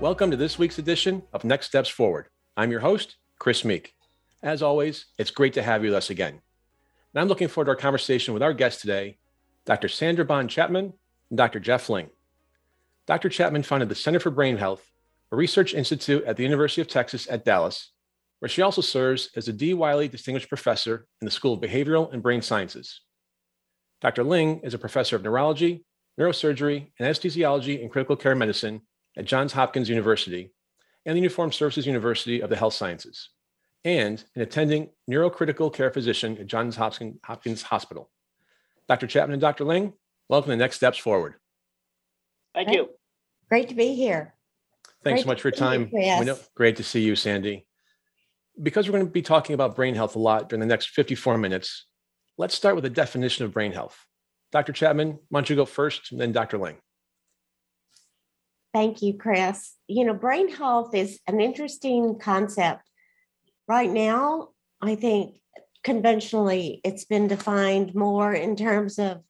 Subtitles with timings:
[0.00, 2.28] Welcome to this week's edition of Next Steps Forward.
[2.56, 3.92] I'm your host, Chris Meek.
[4.42, 6.40] As always, it's great to have you with us again.
[7.12, 9.18] And I'm looking forward to our conversation with our guest today,
[9.66, 9.88] Dr.
[9.88, 10.94] Sandra Bond Chapman
[11.28, 11.60] and Dr.
[11.60, 12.08] Geoff Ling.
[13.06, 13.28] Dr.
[13.28, 14.90] Chapman founded the Center for Brain Health,
[15.32, 17.90] a research institute at the University of Texas at Dallas,
[18.38, 22.10] where she also serves as a Dee Wyly Distinguished Professor in the School of Behavioral
[22.10, 23.02] and Brain Sciences.
[24.00, 24.24] Dr.
[24.24, 25.84] Ling is a professor of neurology,
[26.18, 28.80] neurosurgery, and anesthesiology and critical care medicine
[29.16, 30.52] at Johns Hopkins University
[31.06, 33.30] and the Uniformed Services University of the Health Sciences
[33.84, 38.10] and an attending neurocritical care physician at Johns Hopkins Hospital.
[38.88, 39.06] Dr.
[39.06, 39.64] Chapman and Dr.
[39.64, 39.92] Ling,
[40.28, 41.34] welcome to Next Steps Forward.
[42.54, 42.90] Thank you.
[43.48, 44.34] Great to be here.
[45.02, 45.90] Thanks Great so much for your time.
[45.92, 47.66] You, know, great to see you, Sandy.
[48.60, 51.38] Because we're going to be talking about brain health a lot during the next 54
[51.38, 51.86] minutes,
[52.36, 54.04] let's start with a definition of brain health.
[54.52, 54.72] Dr.
[54.72, 56.58] Chapman, why don't you go first, and then Dr.
[56.58, 56.76] Ling?
[58.72, 59.74] Thank you, Chris.
[59.88, 62.82] You know, brain health is an interesting concept
[63.70, 64.48] Right now,
[64.82, 65.36] I think
[65.84, 69.22] conventionally it's been defined more in terms of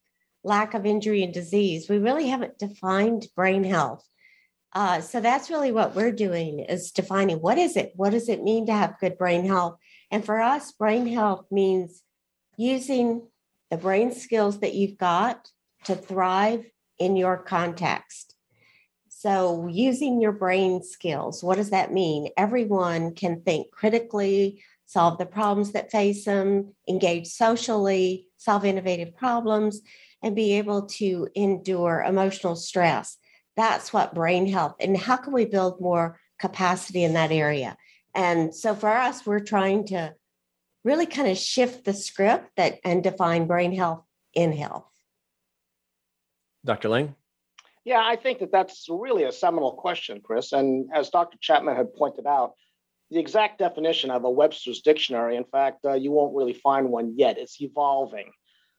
[0.43, 1.91] lack of injury and disease.
[1.91, 4.03] We really haven't defined brain health.
[4.73, 7.93] Uh, so that's really what we're doing is defining what is it?
[7.97, 9.77] What does it mean to have good brain health?
[10.11, 12.03] And for us, brain health means
[12.57, 13.29] using
[13.71, 15.51] the brain skills that you've got
[15.85, 16.65] to thrive
[16.99, 18.37] in your context.
[19.21, 22.31] So, using your brain skills, what does that mean?
[22.39, 29.83] Everyone can think critically, solve the problems that face them, engage socially, solve innovative problems,
[30.23, 33.19] and be able to endure emotional stress.
[33.57, 34.77] That's what brain health.
[34.81, 37.77] And how can we build more capacity in that area?
[38.15, 40.15] And so for us, we're trying to
[40.83, 44.87] really kind of shift the script that and define brain health in health.
[46.65, 46.89] Dr.
[46.89, 47.17] Ling?
[47.85, 50.53] Yeah, I think that that's really a seminal question, Chris.
[50.53, 51.39] And as Dr.
[51.41, 52.53] Chapman had pointed out,
[53.11, 57.15] the exact definition of a Webster's dictionary, in fact, uh, you won't really find one
[57.17, 57.39] yet.
[57.39, 58.31] It's evolving.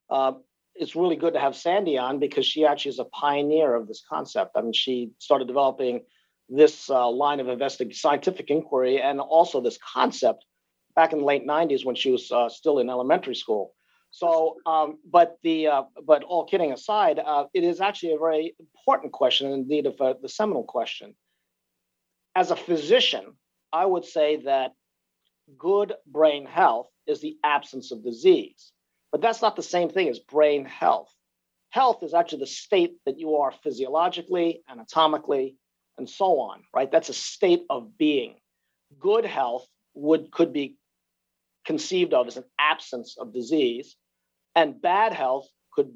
[0.10, 0.34] Uh,
[0.76, 4.04] it's really good to have Sandy on because she actually is a pioneer of this
[4.08, 4.52] concept.
[4.56, 6.02] I mean, she started developing
[6.48, 10.46] this uh, line of investigative scientific inquiry and also this concept
[10.96, 13.74] back in the late 90s when she was uh, still in elementary school.
[14.12, 18.56] So, um, but the uh, but all kidding aside, uh, it is actually a very
[18.60, 21.16] important question, indeed, of uh, the seminal question.
[22.36, 23.34] As a physician,
[23.72, 24.74] I would say that
[25.58, 28.74] good brain health is the absence of disease,
[29.14, 31.14] but that's not the same thing as brain health.
[31.70, 35.56] Health is actually the state that you are physiologically, anatomically,
[35.98, 36.64] and so on.
[36.76, 36.92] Right?
[36.92, 38.36] That's a state of being.
[39.00, 40.76] Good health would could be
[41.64, 43.96] conceived of as an absence of disease
[44.56, 45.92] and bad health could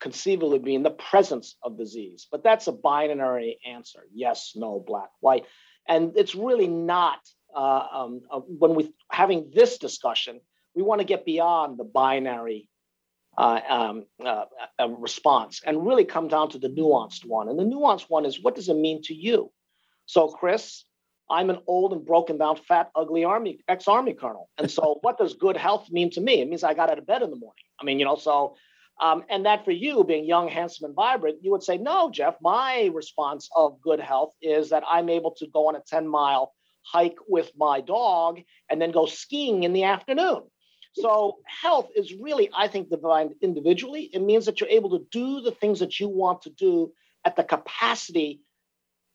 [0.00, 2.26] conceivably be in the presence of disease.
[2.30, 5.44] But that's a binary answer yes, no, black, white.
[5.88, 7.18] And it's really not,
[7.54, 10.40] uh, um, uh, when we having this discussion,
[10.74, 12.68] we want to get beyond the binary
[13.36, 14.44] uh, um, uh,
[14.78, 17.48] uh, response and really come down to the nuanced one.
[17.48, 19.50] And the nuanced one is what does it mean to you?
[20.06, 20.84] So, Chris,
[21.30, 24.50] I'm an old and broken down, fat, ugly army ex-army colonel.
[24.58, 26.40] And so, what does good health mean to me?
[26.40, 27.63] It means I got out of bed in the morning.
[27.80, 28.56] I mean, you know, so
[29.00, 32.36] um, and that for you being young, handsome, and vibrant, you would say, no, Geoff.
[32.40, 36.52] My response of good health is that I'm able to go on a 10 mile
[36.82, 38.40] hike with my dog
[38.70, 40.42] and then go skiing in the afternoon.
[40.96, 44.10] So, health is really, I think, defined individually.
[44.12, 46.92] It means that you're able to do the things that you want to do
[47.24, 48.42] at the capacity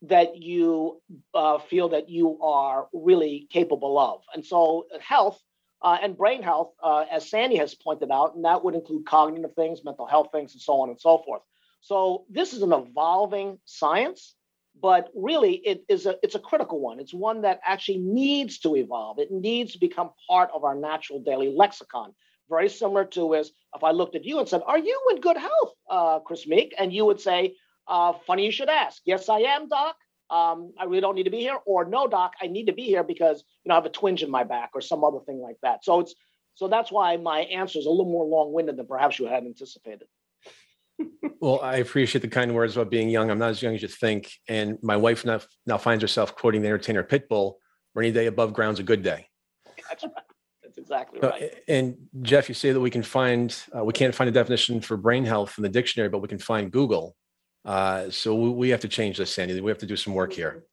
[0.01, 1.01] that you
[1.33, 4.23] uh, feel that you are really capable of.
[4.33, 5.41] And so, health
[5.81, 9.53] uh, and brain health, uh, as Sandy has pointed out, and that would include cognitive
[9.55, 11.41] things, mental health things, and so on and so forth.
[11.81, 14.35] So, this is an evolving science,
[14.81, 16.99] but really, it is a it's a critical one.
[16.99, 19.19] It's one that actually needs to evolve.
[19.19, 22.13] It needs to become part of our natural daily lexicon.
[22.49, 25.37] Very similar to is if I looked at you and said, "Are you in good
[25.37, 27.55] health, uh, Chris Meek?" and you would say,
[27.87, 29.01] uh, funny you should ask.
[29.05, 29.95] Yes, I am, Doc.
[30.31, 31.57] Um, I really don't need to be here.
[31.65, 34.23] Or no, Doc, I need to be here because you know I have a twinge
[34.23, 35.83] in my back or some other thing like that.
[35.83, 36.15] So it's
[36.55, 40.07] so that's why my answer is a little more long-winded than perhaps you had anticipated.
[41.39, 43.31] well, I appreciate the kind words about being young.
[43.31, 44.31] I'm not as young as you think.
[44.47, 47.55] And my wife now, now finds herself quoting the entertainer Pitbull
[47.95, 49.27] or any day above ground's a good day.
[49.87, 50.13] That's right.
[50.61, 51.55] That's exactly right.
[51.67, 54.97] And Geoff, you say that we can find uh, we can't find a definition for
[54.97, 57.15] brain health in the dictionary, but we can find Google.
[57.69, 59.61] Uh, so we have to change this, Sandy.
[59.61, 60.63] We have to do some work here.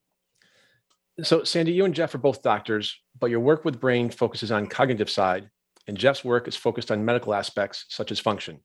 [1.22, 4.66] So, Sandy, you and Geoff are both doctors, but your work with brain focuses on
[4.66, 5.50] cognitive side,
[5.86, 8.60] and Geoff's work is focused on medical aspects such as function.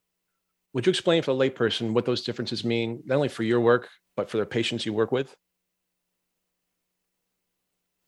[0.71, 3.89] Would you explain for a layperson what those differences mean, not only for your work,
[4.15, 5.35] but for the patients you work with?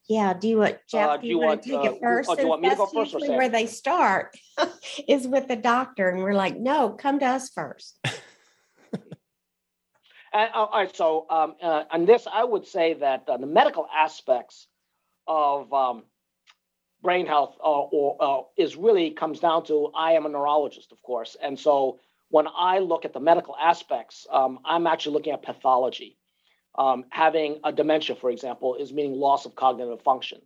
[0.08, 1.10] Yeah, do you want Geoff?
[1.10, 2.30] Uh, do, you, you want to take uh, it first?
[2.30, 3.12] Oh, do you want me to go first?
[3.12, 4.38] Usually where they start
[5.06, 8.00] is with the doctor, and we're like, no, come to us first.
[10.34, 10.96] Uh, all right.
[10.96, 14.68] So um, uh, on this, I would say that uh, the medical aspects
[15.28, 16.04] of um,
[17.04, 21.02] brain health uh, or, uh, is really comes down to I am a neurologist, of
[21.04, 22.00] course, and so
[22.30, 26.18] when I look at the medical aspects, um, I'm actually looking at pathology.
[26.78, 30.42] Um, having a dementia, for example, is meaning loss of cognitive function.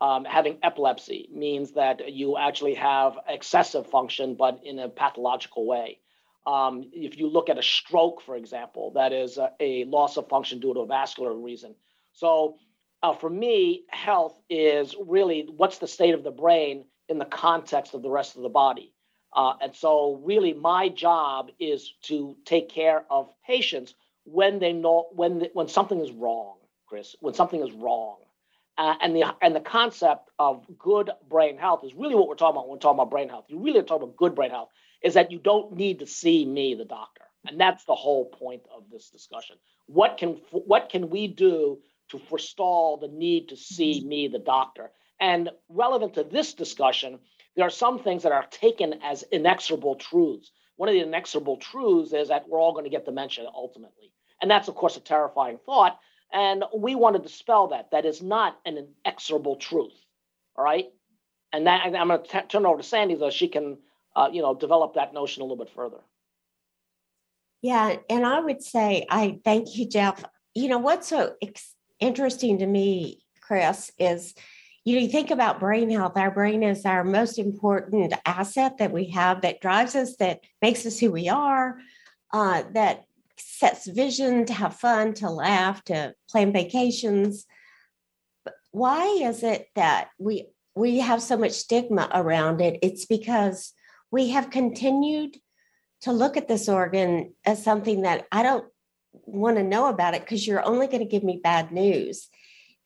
[0.00, 6.00] Um, having epilepsy means that you actually have excessive function, but in a pathological way.
[6.46, 10.28] Um, if you look at a stroke, for example, that is a, a, loss of
[10.28, 11.74] function due to a vascular reason.
[12.12, 12.56] So,
[13.02, 17.94] uh, for me, health is really what's the state of the brain in the context
[17.94, 18.92] of the rest of the body.
[19.34, 23.94] Uh, and so, really, my job is to take care of patients
[24.24, 26.56] when they know when when something is wrong,
[26.86, 27.16] Chris.
[27.20, 28.18] When something is wrong,
[28.76, 32.56] uh, and the and the concept of good brain health is really what we're talking
[32.56, 33.46] about when we're talking about brain health.
[33.48, 34.68] You really are talking about good brain health
[35.04, 37.22] is that you don't need to see me, the doctor.
[37.46, 39.56] And that's the whole point of this discussion.
[39.86, 41.78] What can what can we do
[42.08, 44.90] to forestall the need to see me, the doctor?
[45.20, 47.18] And relevant to this discussion,
[47.54, 50.50] there are some things that are taken as inexorable truths.
[50.76, 54.12] One of the inexorable truths is that we're all going to get dementia ultimately.
[54.40, 55.98] And that's, of course, a terrifying thought.
[56.32, 57.90] And we want to dispel that.
[57.92, 59.94] That is not an inexorable truth.
[60.56, 60.86] All right.
[61.52, 63.78] And that I'm going to turn it over to Sandy, so she can
[64.16, 66.00] uh, you know, develop that notion a little bit further.
[67.62, 70.24] Yeah, and I would say I thank you, Geoff.
[70.54, 74.34] You know what's so ex- interesting to me, Chris, is
[74.84, 76.16] you know you think about brain health.
[76.16, 80.84] Our brain is our most important asset that we have that drives us, that makes
[80.84, 81.78] us who we are,
[82.32, 83.04] uh, that
[83.38, 87.46] sets vision to have fun, to laugh, to plan vacations.
[88.44, 92.78] But why is it that we we have so much stigma around it?
[92.82, 93.72] It's because
[94.10, 95.36] we have continued
[96.02, 98.66] to look at this organ as something that I don't
[99.12, 102.28] want to know about it because you're only going to give me bad news.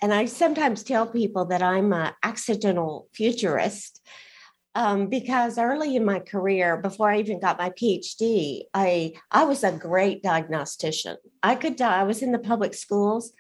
[0.00, 4.00] And I sometimes tell people that I'm an accidental futurist
[4.74, 9.64] um, because early in my career, before I even got my PhD, I I was
[9.64, 11.16] a great diagnostician.
[11.42, 13.32] I could I was in the public schools,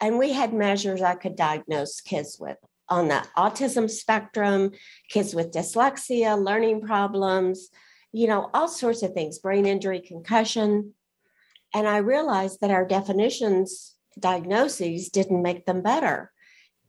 [0.00, 2.58] and we had measures I could diagnose kids with
[2.92, 4.70] on the autism spectrum,
[5.08, 7.70] kids with dyslexia, learning problems,
[8.12, 10.92] you know, all sorts of things, brain injury, concussion.
[11.74, 16.32] And I realized that our definitions, diagnoses didn't make them better.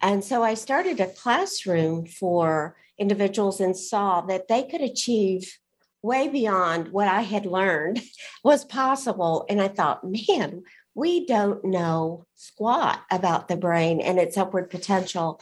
[0.02, 5.58] And so I started a classroom for individuals and saw that they could achieve
[6.02, 8.02] way beyond what I had learned
[8.44, 9.46] was possible.
[9.48, 10.64] And I thought, man,
[10.96, 15.40] we don't know squat about the brain and its upward potential.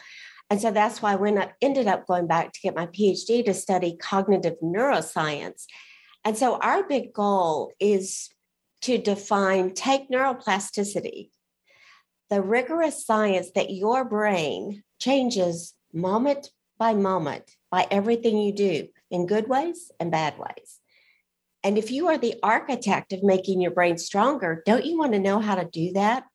[0.52, 3.96] And so that's why I ended up going back to get my PhD to study
[3.96, 5.64] cognitive neuroscience.
[6.26, 8.30] And so our big goal is
[8.82, 11.30] to define, take neuroplasticity,
[12.30, 19.28] the rigorous science that your brain changes moment by moment by everything you do in
[19.28, 20.80] good ways and bad ways.
[21.64, 25.20] And if you are the architect of making your brain stronger, don't you want to
[25.20, 26.26] know how to do that?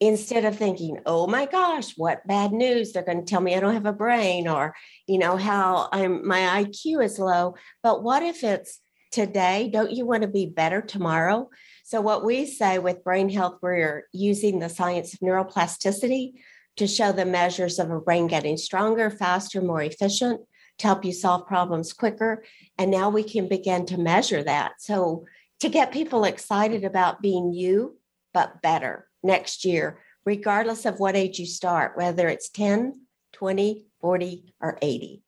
[0.00, 2.92] Instead of thinking, oh my gosh, what bad news.
[2.92, 4.74] They're going to tell me I don't have a brain or,
[5.06, 7.54] you know, how I'm my IQ is low.
[7.82, 8.80] But what if it's
[9.12, 9.70] today?
[9.72, 11.48] Don't you want to be better tomorrow?
[11.84, 16.32] So, what we say with brain health, we're using the science of neuroplasticity
[16.76, 20.40] to show the measures of a brain getting stronger, faster, more efficient
[20.78, 22.42] to help you solve problems quicker.
[22.78, 24.72] And now we can begin to measure that.
[24.80, 25.24] So,
[25.60, 27.96] to get people excited about being you,
[28.32, 33.00] but better next year, regardless of what age you start, whether it's 10,
[33.32, 35.22] 20, 40, or 80.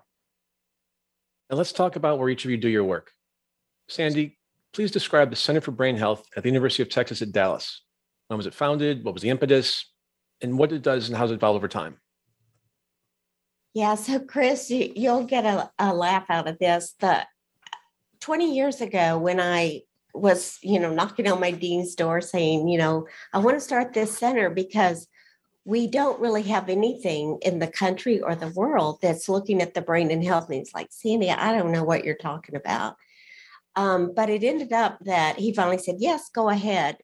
[1.51, 3.11] Now let's talk about where each of you do your work.
[3.89, 4.39] Sandy,
[4.73, 7.83] please describe the Center for Brain Health at the University of Texas at Dallas.
[8.29, 9.05] When was it founded?
[9.05, 9.91] What was the impetus?
[10.43, 11.97] And what it does and how does it evolved over time?
[13.75, 16.95] Yeah, so Chris, you, will get a, a laugh out of this.
[16.99, 17.27] The
[18.21, 19.83] 20 years ago, when I
[20.21, 23.93] was, you know, knocking on my dean's door saying, you know, I want to start
[23.93, 25.09] this center because
[25.65, 29.83] we don't really have anything in the country or the world that's looking at the
[29.83, 30.49] brain and health.
[30.49, 32.95] And like, Sandy, I don't know what you're talking about.
[33.75, 36.99] Um, but it ended up that he finally said, Yes, go ahead.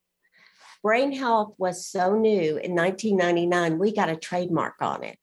[0.82, 5.18] Brain health was so new in 1999, we got a trademark on it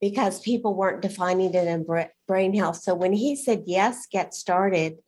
[0.00, 1.86] because people weren't defining it in
[2.28, 2.76] brain health.
[2.76, 4.98] So when he said, Yes, get started,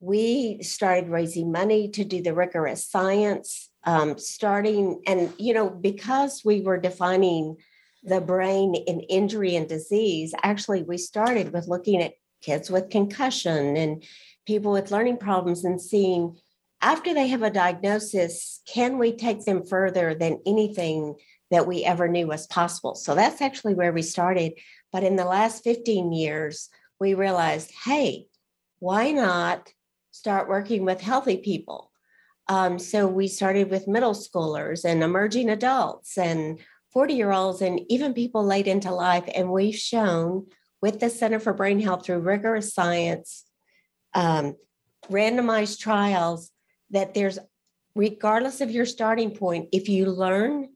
[0.00, 6.42] we started raising money to do the rigorous science, um, starting, and, you know, because
[6.44, 7.56] we were defining
[8.04, 13.76] the brain in injury and disease, actually, we started with looking at kids with concussion
[13.76, 14.04] and
[14.46, 16.36] people with learning problems and seeing
[16.80, 21.16] after they have a diagnosis, can we take them further than anything
[21.50, 22.94] that we ever knew was possible?
[22.94, 24.52] So that's actually where we started.
[24.92, 26.68] But in the last 15 years,
[27.00, 28.26] we realized hey,
[28.78, 29.72] why not
[30.18, 31.90] start working with healthy people?
[32.48, 36.58] Um, so we started with middle schoolers and emerging adults and
[36.92, 39.28] 40 year olds and even people late into life.
[39.34, 40.46] And we've shown
[40.80, 43.44] with the Center for Brain Health through rigorous science
[44.14, 44.56] um,
[45.10, 46.50] randomized trials
[46.90, 47.38] that there's,
[47.94, 50.70] regardless of your starting point, if you learn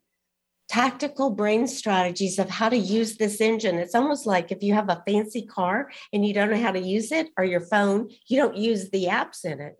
[0.72, 4.88] tactical brain strategies of how to use this engine, it's almost like if you have
[4.88, 8.38] a fancy car and you don't know how to use it or your phone, you
[8.38, 9.74] don't use the apps in it.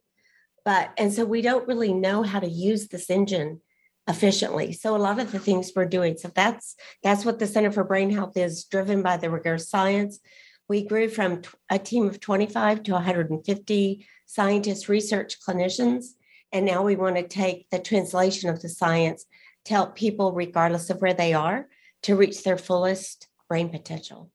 [0.67, 3.63] But, and so we don't really know how to use this engine
[4.07, 4.75] efficiently.
[4.75, 7.85] So a lot of the things we're doing so that's that's what the center for
[7.85, 10.21] brain health is driven by the rigorous science.
[10.69, 16.05] We grew from a team of 25 to 150 scientists, research clinicians,
[16.53, 19.25] and now we want to take the translation of the science
[19.65, 21.69] to help people, regardless of where they are,
[22.03, 24.31] to reach their fullest brain potential.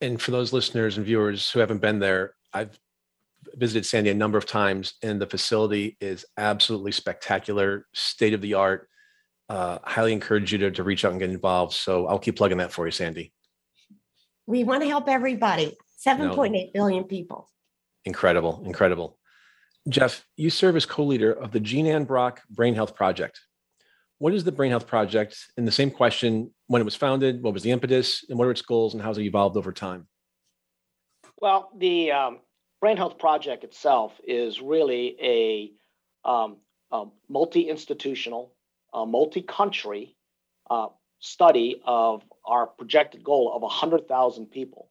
[0.00, 2.78] And for those listeners and viewers who haven't been there, I've
[3.54, 8.54] visited Sandy a number of times, and the facility is absolutely spectacular, state of the
[8.54, 8.88] art.
[9.48, 11.72] Uh, highly encourage you to, to reach out and get involved.
[11.74, 13.32] So I'll keep plugging that for you, Sandy.
[14.46, 15.76] We want to help everybody.
[16.06, 16.70] 7.8 no.
[16.72, 17.50] billion people.
[18.04, 19.18] Incredible, incredible.
[19.88, 23.40] Jeff, you serve as co-leader of the Jean Ann Brock Brain Health Project.
[24.24, 25.36] What is the Brain Health Project?
[25.58, 28.52] And the same question: when it was founded, what was the impetus, and what are
[28.52, 30.08] its goals, and how has it evolved over time?
[31.42, 32.40] Well, the um,
[32.80, 35.72] Brain Health Project itself is really a,
[36.26, 36.56] um,
[36.90, 38.54] a multi-institutional,
[38.94, 40.16] a multi-country
[40.70, 40.86] uh,
[41.18, 44.88] study of our projected goal of 100,000 people,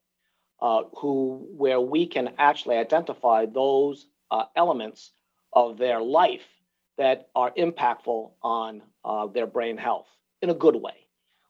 [0.61, 5.11] uh, who where we can actually identify those uh, elements
[5.53, 6.45] of their life
[6.97, 10.07] that are impactful on uh, their brain health
[10.41, 11.07] in a good way.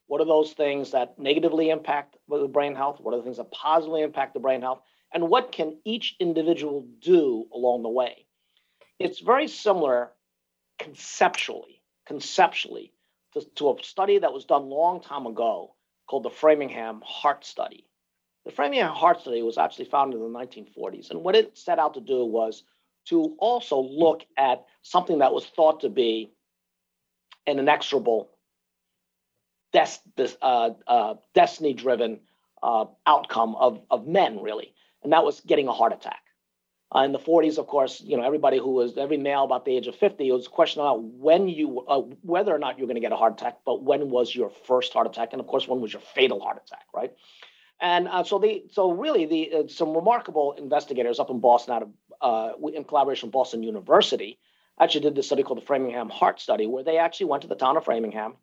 [0.07, 3.00] What are those things that negatively impact the brain health?
[3.00, 4.81] What are the things that positively impact the brain health?
[5.13, 8.25] And what can each individual do along the way?
[9.00, 10.12] It's very similar
[10.79, 12.93] conceptually, conceptually
[13.33, 15.75] to, to a study that was done long time ago
[16.07, 17.88] called the Framingham Heart Study.
[18.45, 21.12] The Framingham Heart Study was actually founded in the 1940s.
[21.12, 22.63] And what it set out to do was
[23.05, 26.31] to also look at something that was thought to be
[27.45, 28.29] an inexorable,
[29.74, 32.19] des- uh, uh, destiny driven
[32.62, 34.74] uh, outcome of, of men, really.
[35.03, 36.22] And that was getting a heart attack.
[36.95, 39.75] Uh, in the 40s, of course, you know everybody who was every male about the
[39.75, 42.86] age of 50 it was a question about when you uh, whether or not you're
[42.86, 45.48] going to get a heart attack, but when was your first heart attack, and of
[45.48, 47.12] course, when was your fatal heart attack, right?
[47.81, 51.89] And uh, so they so really the some remarkable investigators up in Boston, out of
[52.23, 54.39] uh, in collaboration with Boston University,
[54.79, 57.55] actually did this study called the Framingham Heart Study, where they actually went to the
[57.55, 58.33] town of Framingham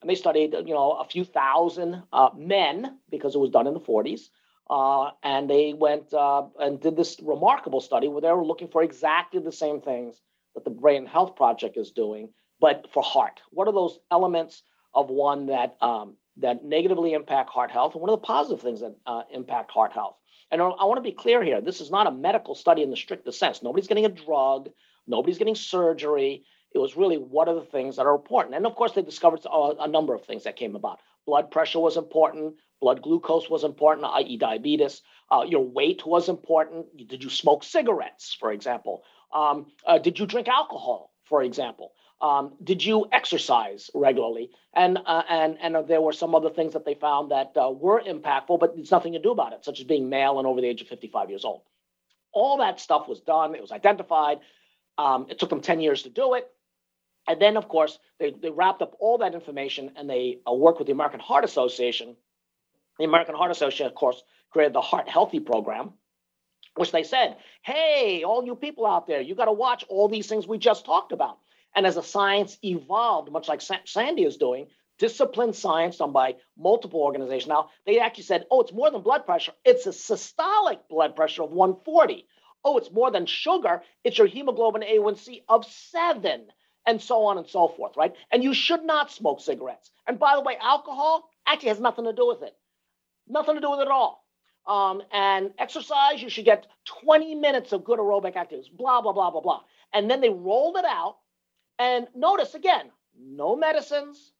[0.00, 3.74] and they studied you know a few thousand uh, men because it was done in
[3.74, 4.28] the 40s
[4.70, 8.82] uh, and they went uh, and did this remarkable study where they were looking for
[8.82, 10.20] exactly the same things
[10.54, 12.30] that the Brain Health Project is doing,
[12.60, 13.40] but for heart.
[13.50, 14.62] What are those elements
[14.94, 18.80] of one that um, that negatively impact heart health, and what are the positive things
[18.80, 20.16] that uh, impact heart health?
[20.50, 22.96] And I want to be clear here: this is not a medical study in the
[22.96, 23.62] strictest sense.
[23.62, 24.70] Nobody's getting a drug.
[25.06, 26.44] Nobody's getting surgery.
[26.72, 28.54] It was really what are the things that are important.
[28.54, 31.00] And of course, they discovered a, number of things that came about.
[31.26, 32.54] Blood pressure was important.
[32.80, 35.02] Blood glucose was important, i.e., diabetes.
[35.30, 36.86] Uh, your weight was important.
[37.08, 39.02] Did you smoke cigarettes, for example?
[39.34, 41.92] Um, uh, did you drink alcohol, for example?
[42.20, 44.50] Um, did you exercise regularly?
[44.74, 48.00] And uh, and and there were some other things that they found that uh, were
[48.02, 50.68] impactful, but it's nothing to do about it, such as being male and over the
[50.68, 51.62] age of 55 years old.
[52.32, 53.54] All that stuff was done.
[53.54, 54.40] It was identified.
[54.98, 56.48] Um, it took them 10 years to do it.
[57.28, 60.78] And then, of course, they, they wrapped up all that information and they uh, worked
[60.78, 62.16] with the American Heart Association
[63.00, 65.94] the American Heart Association, of course, created the Heart Healthy program,
[66.76, 70.26] which they said, hey, all you people out there, you got to watch all these
[70.28, 71.38] things we just talked about.
[71.74, 77.00] And as the science evolved, much like Sandy is doing, disciplined science done by multiple
[77.00, 77.48] organizations.
[77.48, 79.52] Now, they actually said, oh, it's more than blood pressure.
[79.64, 82.26] It's a systolic blood pressure of 140.
[82.64, 83.82] Oh, it's more than sugar.
[84.04, 86.48] It's your hemoglobin A1C of seven,
[86.86, 88.14] and so on and so forth, right?
[88.30, 89.90] And you should not smoke cigarettes.
[90.06, 92.54] And by the way, alcohol actually has nothing to do with it.
[93.28, 94.24] Nothing to do with it at all.
[94.66, 96.66] Um, and exercise, you should get
[97.02, 99.60] 20 minutes of good aerobic activities, blah, blah, blah, blah, blah.
[99.92, 101.16] And then they rolled it out.
[101.80, 104.32] And notice again, no medicines,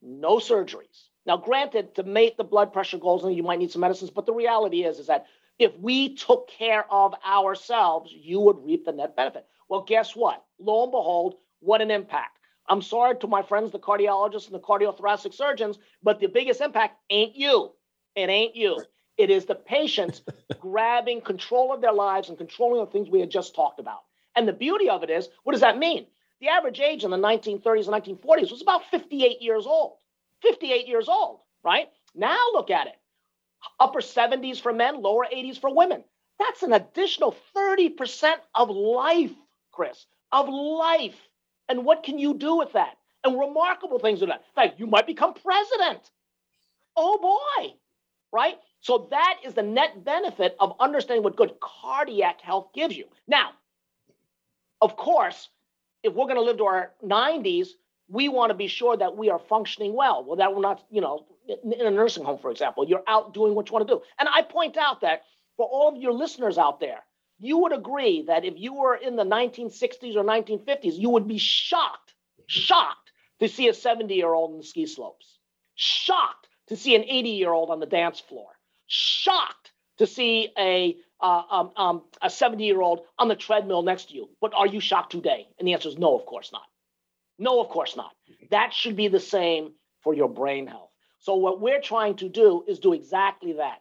[0.00, 1.08] no surgeries.
[1.26, 4.32] Now, granted, to make the blood pressure goals, you might need some medicines, but the
[4.32, 5.26] reality is, is that
[5.58, 9.46] if we took care of ourselves, you would reap the net benefit.
[9.68, 10.46] Well, guess what?
[10.58, 12.38] Lo and behold, what an impact.
[12.66, 16.96] I'm sorry to my friends, the cardiologists and the cardiothoracic surgeons, but the biggest impact
[17.10, 17.72] ain't you.
[18.16, 18.82] It ain't you.
[19.18, 20.22] It is the patients
[20.58, 24.00] grabbing control of their lives and controlling the things we had just talked about.
[24.34, 26.06] And the beauty of it is, what does that mean?
[26.42, 29.98] The average age in the 1930s and 1940s was about 58 years old.
[30.40, 31.88] 58 years old, right?
[32.16, 32.96] Now look at it.
[33.78, 36.02] Upper 70s for men, lower 80s for women.
[36.40, 39.30] That's an additional 30% of life,
[39.70, 41.14] Chris, of life.
[41.68, 42.96] And what can you do with that?
[43.22, 44.40] And remarkable things with that.
[44.40, 46.10] In fact, you might become president.
[46.96, 47.74] Oh boy,
[48.32, 48.58] right?
[48.80, 53.04] So that is the net benefit of understanding what good cardiac health gives you.
[53.28, 53.50] Now,
[54.80, 55.48] of course,
[56.02, 57.68] if we're going to live to our 90s,
[58.08, 60.24] we want to be sure that we are functioning well.
[60.24, 63.54] Well, that we're not, you know, in a nursing home, for example, you're out doing
[63.54, 64.02] what you want to do.
[64.18, 65.22] And I point out that
[65.56, 67.00] for all of your listeners out there,
[67.38, 71.38] you would agree that if you were in the 1960s or 1950s, you would be
[71.38, 72.14] shocked,
[72.46, 75.38] shocked to see a 70 year old on the ski slopes,
[75.74, 78.48] shocked to see an 80 year old on the dance floor,
[78.86, 84.10] shocked to see a uh, um, um, a 70 year old on the treadmill next
[84.10, 84.28] to you.
[84.40, 85.46] But are you shocked today?
[85.58, 86.64] And the answer is no, of course not.
[87.38, 88.12] No, of course not.
[88.50, 90.90] That should be the same for your brain health.
[91.20, 93.78] So, what we're trying to do is do exactly that.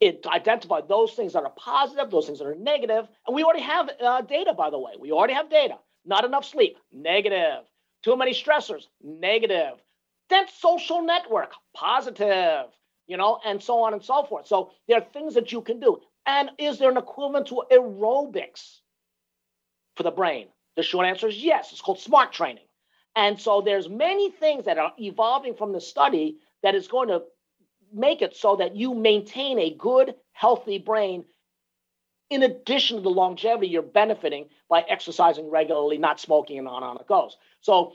[0.00, 2.88] It identify those things that are positive, those things that are negative.
[2.88, 4.54] negative, and we already have uh, data.
[4.54, 5.78] By the way, we already have data.
[6.04, 7.64] Not enough sleep, negative.
[8.02, 9.82] Too many stressors, negative.
[10.28, 12.66] Dense social network, positive
[13.06, 14.46] you know, and so on and so forth.
[14.46, 16.00] So there are things that you can do.
[16.26, 18.80] And is there an equivalent to aerobics
[19.96, 20.48] for the brain?
[20.76, 21.72] The short answer is yes.
[21.72, 22.64] It's called smart training.
[23.14, 27.22] And so there's many things that are evolving from the study that is going to
[27.92, 31.24] make it so that you maintain a good, healthy brain
[32.28, 36.84] in addition to the longevity you're benefiting by exercising regularly, not smoking, and on and
[36.84, 37.36] on it goes.
[37.60, 37.94] So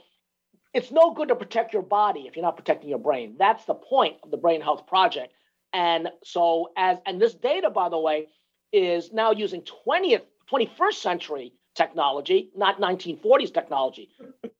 [0.72, 3.36] it's no good to protect your body if you're not protecting your brain.
[3.38, 5.34] That's the point of the Brain Health Project.
[5.72, 8.28] And so, as and this data, by the way,
[8.72, 14.10] is now using 20th, 21st century technology, not 1940s technology.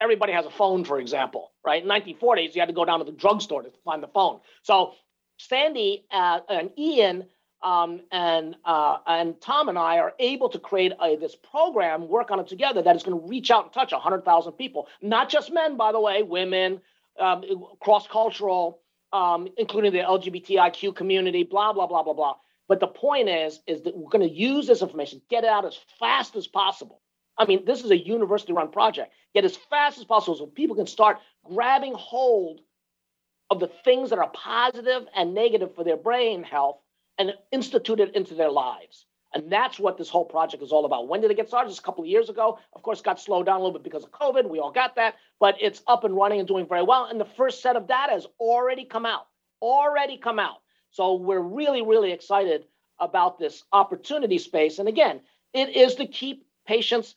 [0.00, 1.82] Everybody has a phone, for example, right?
[1.82, 4.40] In 1940s, you had to go down to the drugstore to find the phone.
[4.62, 4.94] So
[5.38, 7.26] Sandy uh, and Ian
[7.62, 12.30] um, and uh, and Tom and I are able to create a, this program, work
[12.30, 15.52] on it together that is going to reach out and touch 100,000 people, not just
[15.52, 16.80] men, by the way, women,
[17.20, 17.44] um,
[17.80, 18.80] cross cultural,
[19.12, 22.34] um, including the LGBTIQ community, blah blah blah blah blah.
[22.68, 25.64] But the point is, is that we're going to use this information, get it out
[25.64, 27.00] as fast as possible.
[27.36, 29.12] I mean, this is a university-run project.
[29.34, 32.60] Get as fast as possible so people can start grabbing hold
[33.50, 36.78] of the things that are positive and negative for their brain health
[37.18, 39.06] and institute it into their lives.
[39.34, 41.08] And that's what this whole project is all about.
[41.08, 41.70] When did it get started?
[41.70, 42.58] Just a couple of years ago.
[42.74, 44.48] Of course, got slowed down a little bit because of COVID.
[44.48, 47.06] We all got that, but it's up and running and doing very well.
[47.06, 49.26] And the first set of data has already come out,
[49.60, 50.58] already come out.
[50.90, 52.66] So we're really, really excited
[52.98, 54.78] about this opportunity space.
[54.78, 55.20] And again,
[55.54, 57.14] it is to keep patients'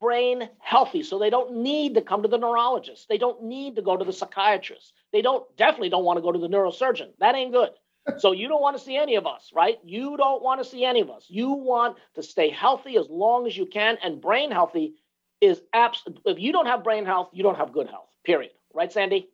[0.00, 3.08] brain healthy so they don't need to come to the neurologist.
[3.08, 4.92] They don't need to go to the psychiatrist.
[5.12, 7.10] They don't definitely don't want to go to the neurosurgeon.
[7.18, 7.70] That ain't good
[8.18, 9.78] so you don't want to see any of us, right?
[9.84, 11.26] You don't want to see any of us.
[11.28, 14.94] You want to stay healthy as long as you can, and brain healthy
[15.40, 16.02] is abs.
[16.24, 18.08] If you don't have brain health, you don't have good health.
[18.24, 18.52] Period.
[18.74, 19.28] Right, Sandy?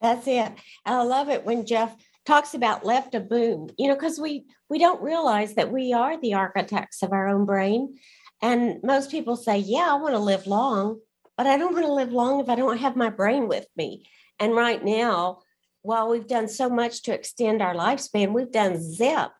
[0.00, 0.52] That's it.
[0.86, 1.94] I love it when Geoff
[2.24, 3.70] talks about left a boom.
[3.78, 7.46] You know, because we we don't realize that we are the architects of our own
[7.46, 7.96] brain,
[8.40, 11.00] and most people say, "Yeah, I want to live long."
[11.36, 14.04] But I don't want to live long if I don't have my brain with me.
[14.40, 15.38] And right now,
[15.88, 19.30] while we've done so much to extend our lifespan, we've done zip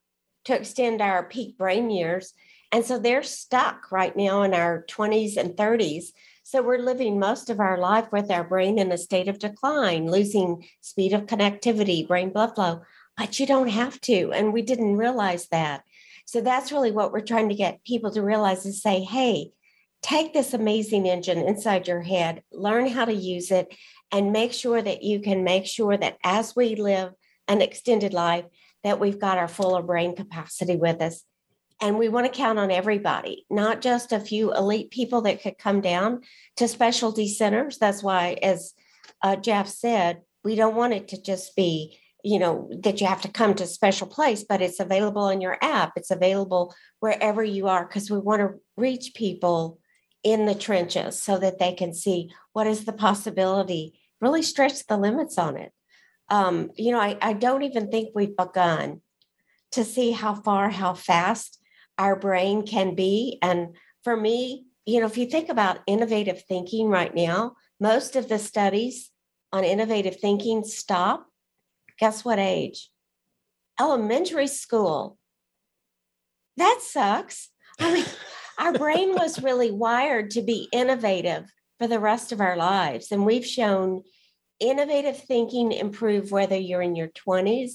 [0.46, 2.32] to extend our peak brain years.
[2.72, 6.06] And so they're stuck right now in our 20s and 30s.
[6.44, 10.10] So we're living most of our life with our brain in a state of decline,
[10.10, 12.80] losing speed of connectivity, brain blood flow.
[13.18, 14.32] But you don't have to.
[14.32, 15.82] And we didn't realize that.
[16.24, 19.52] So that's really what we're trying to get people to realize is say, hey,
[20.02, 23.74] take this amazing engine inside your head, learn how to use it,
[24.12, 27.12] and make sure that you can make sure that as we live
[27.46, 28.44] an extended life,
[28.84, 31.24] that we've got our fuller brain capacity with us.
[31.80, 35.58] And we want to count on everybody, not just a few elite people that could
[35.58, 36.22] come down
[36.56, 37.78] to specialty centers.
[37.78, 38.74] That's why, as
[39.22, 43.20] uh, Geoff said, we don't want it to just be you know that you have
[43.20, 47.44] to come to a special place but it's available on your app it's available wherever
[47.44, 49.78] you are because we want to reach people
[50.22, 54.96] in the trenches so that they can see what is the possibility really stretch the
[54.96, 55.72] limits on it
[56.28, 59.00] um, you know I, I don't even think we've begun
[59.72, 61.60] to see how far how fast
[61.98, 66.88] our brain can be and for me you know if you think about innovative thinking
[66.88, 69.10] right now most of the studies
[69.52, 71.28] on innovative thinking stop
[71.98, 72.90] Guess what age?
[73.80, 75.18] Elementary school.
[76.56, 77.50] That sucks.
[77.78, 78.04] I mean,
[78.58, 83.12] our brain was really wired to be innovative for the rest of our lives.
[83.12, 84.02] And we've shown
[84.60, 87.72] innovative thinking improve whether you're in your 20s,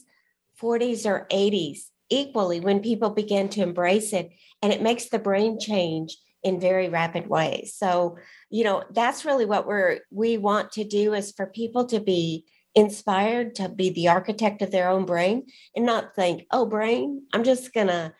[0.61, 4.31] 40s, or 80s equally when people begin to embrace it.
[4.61, 7.73] And it makes the brain change in very rapid ways.
[7.75, 8.17] So,
[8.49, 12.45] you know, that's really what we're we want to do is for people to be
[12.75, 17.43] inspired to be the architect of their own brain and not think, oh, brain, I'm
[17.43, 18.13] just to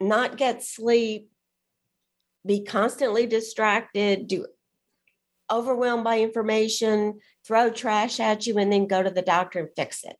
[0.00, 1.30] not get sleep,
[2.46, 4.46] be constantly distracted, do
[5.50, 10.02] overwhelmed by information, throw trash at you, and then go to the doctor and fix
[10.04, 10.16] it.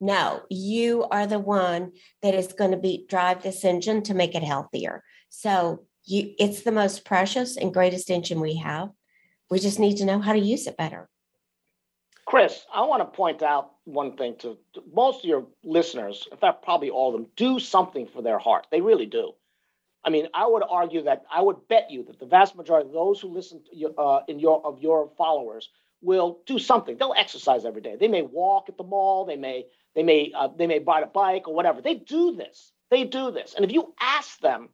[0.00, 4.34] No, you are the one that is going to be drive this engine to make
[4.34, 5.02] it healthier.
[5.30, 8.90] So you it's the most precious and greatest engine we have.
[9.50, 11.08] We just need to know how to use it better.
[12.26, 16.36] Chris, I want to point out one thing to, to, most of your listeners, in
[16.36, 18.66] fact, probably all of them, do something for their heart.
[18.72, 19.32] They really do.
[20.06, 22.92] I mean, I would argue that I would bet you that the vast majority of
[22.92, 25.68] those who listen to you, uh, in your of your followers
[26.00, 26.96] will do something.
[26.96, 27.96] They'll exercise every day.
[27.98, 29.24] They may walk at the mall.
[29.24, 31.82] They may they may uh, they may ride a bike or whatever.
[31.82, 32.72] They do this.
[32.90, 33.54] They do this.
[33.54, 34.68] And if you ask them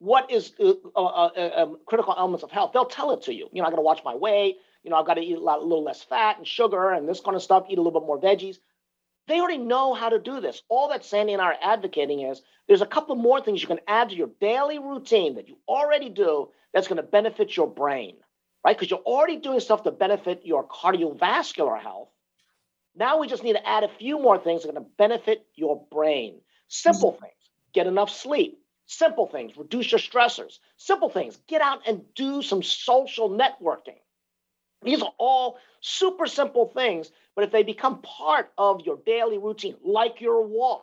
[0.00, 3.48] what is uh, uh, uh um, critical elements of health, they'll tell it to you.
[3.52, 5.40] You know, I got to watch my weight you know, I've got to eat a,
[5.40, 8.00] lot, a little less fat and sugar and this kind of stuff, eat a little
[8.00, 8.58] bit more veggies.
[9.28, 10.62] They already know how to do this.
[10.70, 13.80] All that Sandy and I are advocating is there's a couple more things you can
[13.86, 18.16] add to your daily routine that you already do that's going to benefit your brain,
[18.64, 18.76] right?
[18.76, 22.08] Because you're already doing stuff to benefit your cardiovascular health.
[22.96, 25.46] Now we just need to add a few more things that are going to benefit
[25.54, 26.40] your brain.
[26.68, 27.24] Simple mm-hmm.
[27.24, 27.34] things
[27.74, 28.58] get enough sleep.
[28.86, 30.58] Simple things reduce your stressors.
[30.78, 33.98] Simple things get out and do some social networking.
[34.82, 39.76] These are all super simple things, but if they become part of your daily routine,
[39.84, 40.82] like your walk,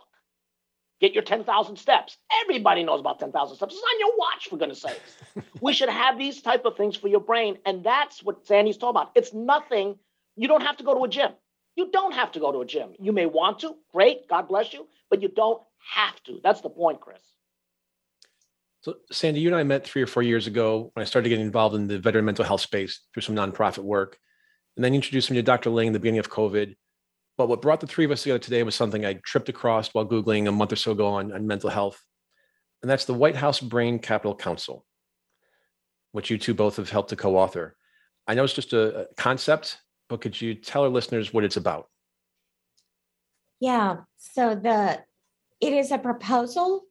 [1.01, 2.17] get your 10,000 steps.
[2.43, 3.75] Everybody knows about 10,000 steps.
[3.75, 5.17] It's on your watch, for goodness sakes.
[5.61, 7.57] we should have these type of things for your brain.
[7.65, 9.11] And that's what Sandy's talking about.
[9.15, 9.99] It's nothing.
[10.37, 11.31] You don't have to go to a gym.
[11.75, 12.93] You don't have to go to a gym.
[13.01, 13.75] You may want to.
[13.91, 14.29] Great.
[14.29, 14.87] God bless you.
[15.09, 15.61] But you don't
[15.93, 16.39] have to.
[16.41, 17.19] That's the point, Chris.
[18.79, 21.45] So, Sandy, you and I met three or four years ago when I started getting
[21.45, 24.19] involved in the veteran mental health space through some nonprofit work.
[24.75, 25.69] And then you introduced me to Dr.
[25.69, 26.75] Ling in the beginning of COVID.
[27.37, 30.05] But what brought the three of us together today was something I tripped across while
[30.05, 32.01] Googling a month or so ago on, on mental health.
[32.81, 34.85] And that's the White House Brain Capital Council,
[36.11, 37.75] which you two both have helped to co author.
[38.27, 41.57] I know it's just a, a concept, but could you tell our listeners what it's
[41.57, 41.87] about?
[43.59, 43.97] Yeah.
[44.17, 45.01] So the
[45.61, 46.83] it is a proposal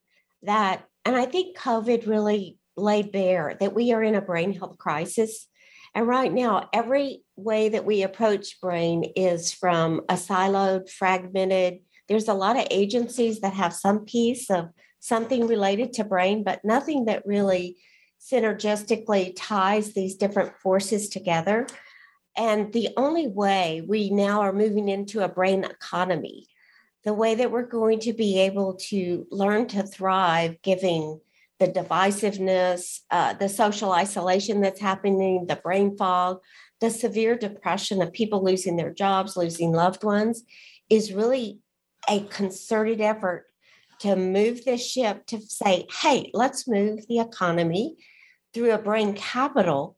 [0.43, 4.79] that and I think COVID really laid bare that we are in a brain health
[4.79, 5.47] crisis.
[5.95, 11.81] And right now, every way that we approach brain is from a siloed, fragmented.
[12.09, 16.65] There's a lot of agencies that have some piece of something related to brain, but
[16.65, 17.77] nothing that really
[18.21, 21.67] synergistically ties these different forces together.
[22.37, 26.49] And the only way we now are moving into a brain economy
[27.05, 31.21] the way that we're going to be able to learn to thrive, giving
[31.61, 36.39] the divisiveness, uh, the social isolation that's happening, the brain fog,
[36.81, 40.43] the severe depression of people losing their jobs, losing loved ones,
[40.91, 41.59] is really
[42.09, 43.47] a concerted effort
[44.01, 47.97] to move this ship to say, hey, let's move the economy
[48.53, 49.97] through a brain capital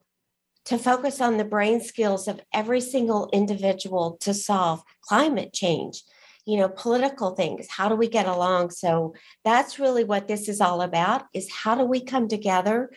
[0.67, 6.03] to focus on the brain skills of every single individual to solve climate change,
[6.47, 10.61] you know political things how do we get along so that's really what this is
[10.61, 12.91] all about is how do we come together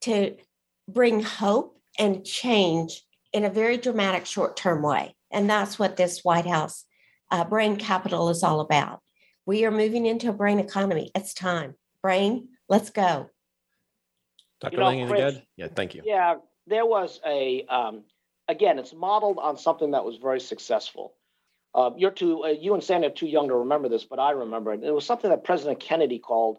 [0.00, 0.36] to
[0.88, 6.46] bring hope and change in a very dramatic short-term way and that's what this white
[6.46, 6.84] house
[7.30, 9.00] uh, brain capital is all about
[9.46, 13.30] we are moving into a brain economy it's time brain let's go
[14.60, 14.76] Dr.
[14.76, 15.42] You know, Chris, again?
[15.56, 16.02] Yeah, thank you.
[16.04, 16.36] Yeah,
[16.66, 18.04] there was a, um,
[18.48, 21.14] again, it's modeled on something that was very successful.
[21.74, 24.32] Uh, you're too, uh, you and Sandy are too young to remember this, but I
[24.32, 24.82] remember it.
[24.82, 26.58] It was something that President Kennedy called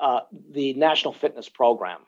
[0.00, 0.20] uh,
[0.50, 2.00] the National Fitness Program,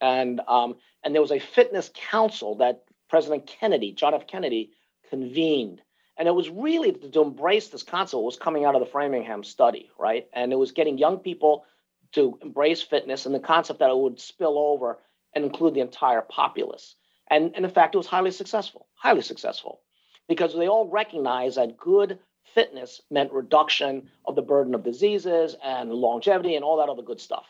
[0.00, 4.26] and um, and there was a fitness council that President Kennedy, John F.
[4.26, 4.72] Kennedy,
[5.08, 5.80] convened,
[6.18, 8.22] and it was really to, to embrace this concept.
[8.22, 10.26] Was coming out of the Framingham study, right?
[10.32, 11.64] And it was getting young people
[12.12, 14.98] to embrace fitness and the concept that it would spill over
[15.34, 16.96] and include the entire populace.
[17.28, 19.80] And, and in fact, it was highly successful, highly successful,
[20.28, 22.18] because they all recognized that good
[22.54, 27.20] fitness meant reduction of the burden of diseases and longevity and all that other good
[27.20, 27.46] stuff.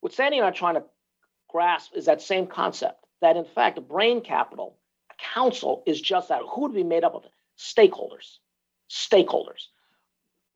[0.00, 0.84] What Sandy and I are trying to
[1.48, 4.76] grasp is that same concept that, in fact, brain capital,
[5.34, 6.42] council is just that.
[6.50, 7.24] Who would be made up of?
[7.58, 8.38] Stakeholders.
[8.90, 9.66] Stakeholders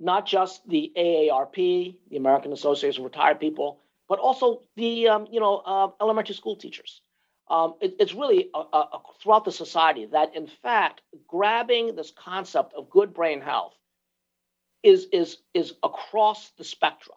[0.03, 5.41] not just the AARP, the American Association of Retired People, but also the um, you
[5.41, 7.01] know uh, elementary school teachers.
[7.53, 12.75] Um, it, it's really a, a, throughout the society that, in fact, grabbing this concept
[12.75, 13.75] of good brain health
[14.83, 17.17] is is is across the spectrum.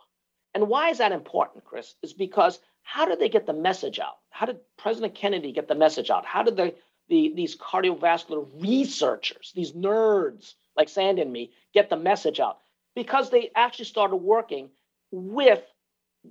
[0.54, 1.96] And why is that important, Chris?
[2.04, 4.18] Is because how did they get the message out?
[4.30, 6.26] How did President Kennedy get the message out?
[6.26, 6.76] How did the,
[7.10, 12.60] the these cardiovascular researchers, these nerds like Sand and me, get the message out?
[12.96, 14.70] because they actually started working
[15.12, 15.62] with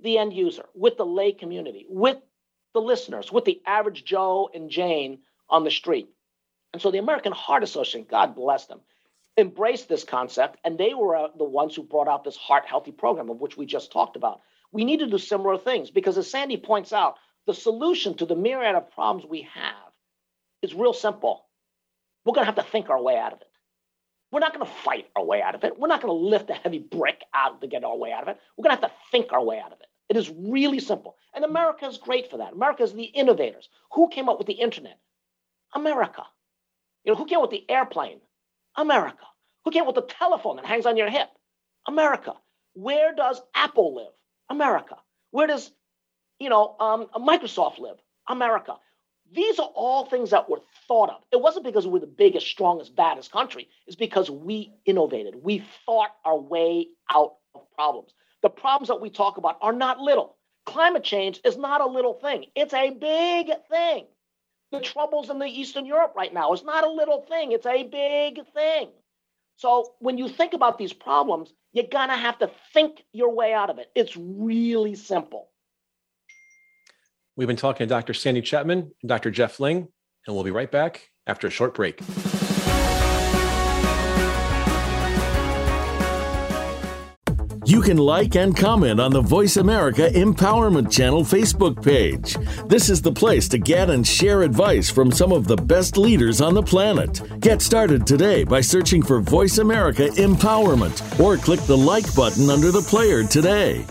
[0.01, 2.17] the end user, with the lay community, with
[2.75, 6.09] the listeners, with the average Joe and Jane on the street.
[6.73, 8.81] And so the American Heart Association, God bless them,
[9.37, 12.91] embraced this concept, and they were uh, the ones who brought out this heart healthy
[12.91, 14.41] program of which we just talked about.
[14.71, 17.15] We need to do similar things because, as Sandy points out,
[17.47, 19.93] the solution to the myriad of problems we have
[20.61, 21.45] is real simple.
[22.25, 23.47] We're going to have to think our way out of it.
[24.31, 25.79] We're not going to fight our way out of it.
[25.79, 28.27] We're not going to lift a heavy brick out to get our way out of
[28.29, 28.37] it.
[28.57, 29.87] We're going to have to think our way out of it.
[30.09, 31.15] It is really simple.
[31.33, 32.53] And America is great for that.
[32.53, 33.69] America is the innovators.
[33.93, 34.99] Who came up with the internet?
[35.73, 36.23] America.
[37.03, 38.19] You know, who came up with the airplane?
[38.75, 39.25] America.
[39.63, 41.29] Who came up with the telephone that hangs on your hip?
[41.87, 42.33] America.
[42.73, 44.13] Where does Apple live?
[44.49, 44.97] America.
[45.31, 45.71] Where does,
[46.39, 47.97] you know, um, Microsoft live?
[48.27, 48.75] America.
[49.31, 51.23] These are all things that were thought of.
[51.31, 53.67] It wasn't because we were the biggest, strongest, baddest country.
[53.87, 55.35] It's because we innovated.
[55.41, 58.13] We thought our way out of problems.
[58.41, 60.35] The problems that we talk about are not little.
[60.65, 64.05] Climate change is not a little thing, it's a big thing.
[64.71, 67.83] The troubles in the Eastern Europe right now is not a little thing, it's a
[67.83, 68.89] big thing.
[69.57, 73.53] So when you think about these problems, you're going to have to think your way
[73.53, 73.91] out of it.
[73.95, 75.49] It's really simple.
[77.35, 78.13] We've been talking to Dr.
[78.13, 79.29] Sandy Chapman and Dr.
[79.29, 79.87] Geoff Ling,
[80.25, 82.01] and we'll be right back after a short break.
[87.67, 92.37] You can like and comment on the Voice America Empowerment Channel Facebook page.
[92.67, 96.41] This is the place to get and share advice from some of the best leaders
[96.41, 97.19] on the planet.
[97.39, 102.71] Get started today by searching for Voice America Empowerment or click the like button under
[102.71, 103.83] the player today.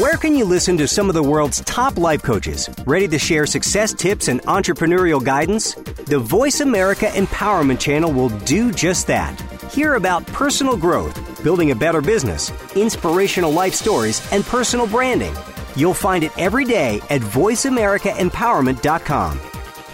[0.00, 3.44] Where can you listen to some of the world's top life coaches ready to share
[3.44, 5.74] success tips and entrepreneurial guidance?
[5.74, 9.53] The Voice America Empowerment Channel will do just that.
[9.74, 15.34] Hear about personal growth, building a better business, inspirational life stories, and personal branding.
[15.74, 19.40] You'll find it every day at VoiceAmericaEmpowerment.com.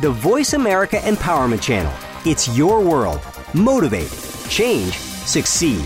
[0.02, 1.94] The Voice America Empowerment Channel.
[2.26, 3.20] It's your world.
[3.54, 4.12] Motivate,
[4.50, 5.82] change, succeed.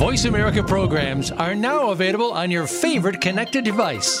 [0.00, 4.20] Voice America programs are now available on your favorite connected device,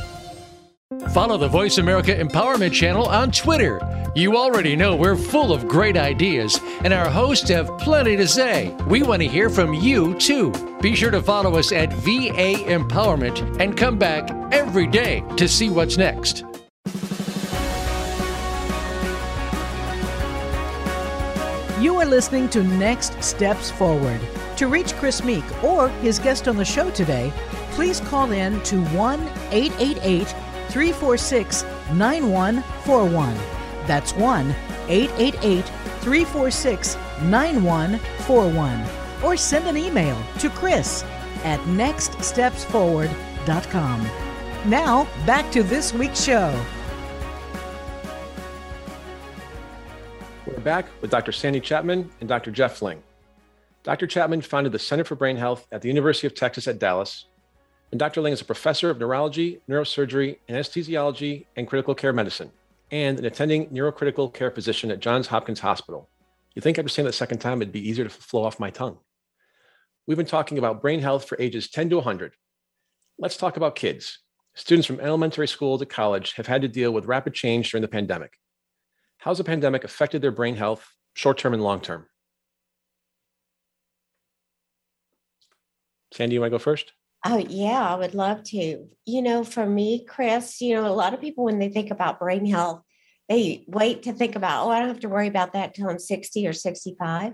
[1.13, 3.79] Follow the Voice America Empowerment Channel on Twitter.
[4.13, 8.75] You already know we're full of great ideas, and our hosts have plenty to say.
[8.87, 10.51] We want to hear from you, too.
[10.81, 15.69] Be sure to follow us at VA Empowerment and come back every day to see
[15.69, 16.43] what's next.
[21.79, 24.19] You are listening to Next Steps Forward.
[24.57, 27.31] To reach Chris Meek or his guest on the show today,
[27.71, 30.35] please call in to 1 888
[30.71, 33.35] 346 9141.
[33.85, 34.55] That's 1
[34.87, 35.65] 888
[36.01, 38.85] 346 9141.
[39.23, 41.03] Or send an email to Chris
[41.43, 44.09] at nextstepsforward.com.
[44.65, 46.65] Now, back to this week's show.
[50.45, 51.31] We're back with Dr.
[51.31, 52.51] Sandy Chapman and Dr.
[52.51, 53.01] Geoff Ling.
[53.83, 54.05] Dr.
[54.05, 57.25] Chapman founded the Center for Brain Health at the University of Texas at Dallas.
[57.91, 58.21] And Dr.
[58.21, 62.51] Ling is a professor of neurology, neurosurgery, anesthesiology, and critical care medicine,
[62.89, 66.09] and an attending neurocritical care physician at Johns Hopkins Hospital.
[66.55, 68.97] You think after saying that second time, it'd be easier to flow off my tongue.
[70.07, 72.33] We've been talking about brain health for ages 10 to 100.
[73.19, 74.19] Let's talk about kids.
[74.55, 77.87] Students from elementary school to college have had to deal with rapid change during the
[77.87, 78.33] pandemic.
[79.17, 82.07] How's the pandemic affected their brain health, short term and long term?
[86.13, 86.93] Sandy, you want to go first?
[87.23, 88.87] Oh, yeah, I would love to.
[89.05, 92.19] You know, for me, Chris, you know, a lot of people, when they think about
[92.19, 92.81] brain health,
[93.29, 95.99] they wait to think about, oh, I don't have to worry about that till I'm
[95.99, 97.33] 60 or 65.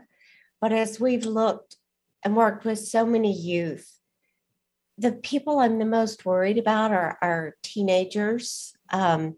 [0.59, 1.77] But as we've looked
[2.23, 3.89] and worked with so many youth,
[4.97, 9.37] the people I'm the most worried about are, are teenagers, um,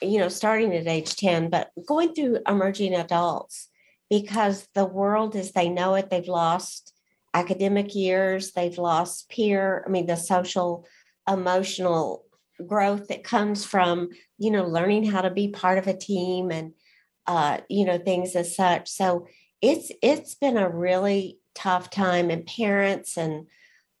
[0.00, 3.68] you know, starting at age 10, but going through emerging adults
[4.08, 6.92] because the world as they know it, they've lost
[7.34, 10.86] academic years, they've lost peer, I mean, the social,
[11.30, 12.24] emotional
[12.66, 16.72] growth that comes from, you know, learning how to be part of a team and,
[17.26, 18.88] uh, you know, things as such.
[18.88, 19.26] So
[19.60, 23.46] it's, it's been a really tough time and parents and,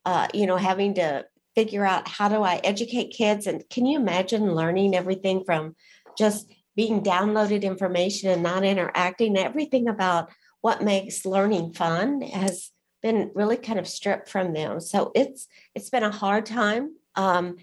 [0.04, 3.46] uh, you know, having to figure out how do I educate kids.
[3.46, 5.76] And can you imagine learning everything from
[6.18, 12.71] just being downloaded information and not interacting, everything about what makes learning fun has
[13.02, 14.80] been really kind of stripped from them.
[14.80, 16.96] So it's it's been a hard time.
[17.14, 17.56] Um,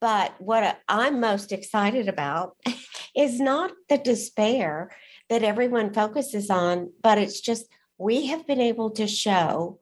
[0.00, 2.56] but what I'm most excited about
[3.16, 4.90] is not the despair
[5.28, 7.66] that everyone focuses on, but it's just
[7.98, 9.78] we have been able to show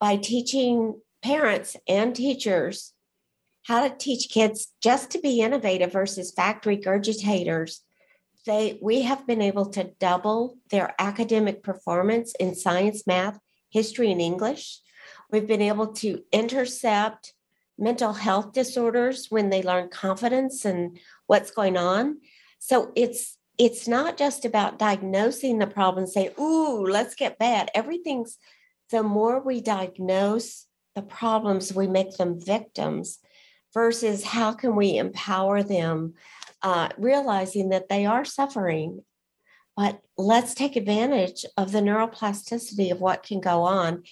[0.00, 2.92] by teaching parents and teachers
[3.64, 7.80] how to teach kids just to be innovative versus factory regurgitators
[8.46, 13.38] they we have been able to double their academic performance in science math
[13.70, 14.80] history and english
[15.30, 17.34] we've been able to intercept
[17.78, 22.18] mental health disorders when they learn confidence and what's going on
[22.58, 28.38] so it's it's not just about diagnosing the problem say ooh let's get bad everything's
[28.90, 30.66] the more we diagnose
[30.98, 33.18] the problems, we make them victims
[33.72, 36.14] versus how can we empower them,
[36.62, 39.04] uh, realizing that they are suffering.
[39.78, 44.02] But let's take advantage of the neuroplasticity of what can go on.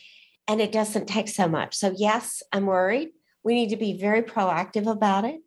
[0.46, 1.74] And it doesn't take so much.
[1.74, 3.08] So, yes, I'm worried.
[3.42, 5.40] We need to be very proactive about it.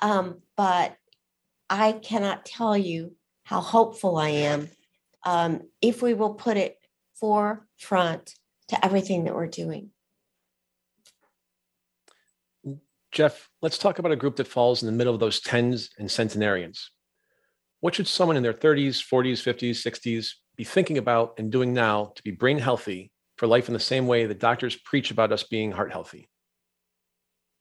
[0.00, 0.96] Um, but
[1.68, 4.70] I cannot tell you how hopeful I am
[5.26, 6.78] um, if we will put it
[7.16, 8.34] forefront
[8.68, 9.90] to everything that we're doing.
[13.12, 16.10] Geoff, let's talk about a group that falls in the middle of those tens and
[16.10, 16.90] centenarians.
[17.80, 22.12] What should someone in their 30s, 40s, 50s, 60s be thinking about and doing now
[22.14, 25.44] to be brain healthy for life in the same way that doctors preach about us
[25.44, 26.28] being heart healthy?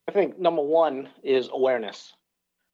[0.10, 2.14] I think number one is awareness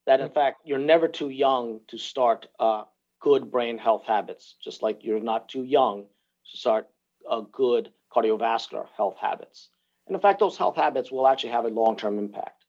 [0.08, 2.86] that, in fact, you're never too young to start uh,
[3.20, 6.06] good brain health habits, just like you're not too young
[6.52, 6.88] to start
[7.30, 9.70] uh, good cardiovascular health habits.
[10.08, 12.66] And in fact, those health habits will actually have a long term impact.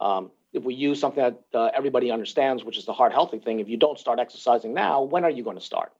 [0.00, 3.60] Um, if we use something that uh, everybody understands, which is the heart healthy thing,
[3.60, 5.92] if you don't start exercising now, when are you going to start?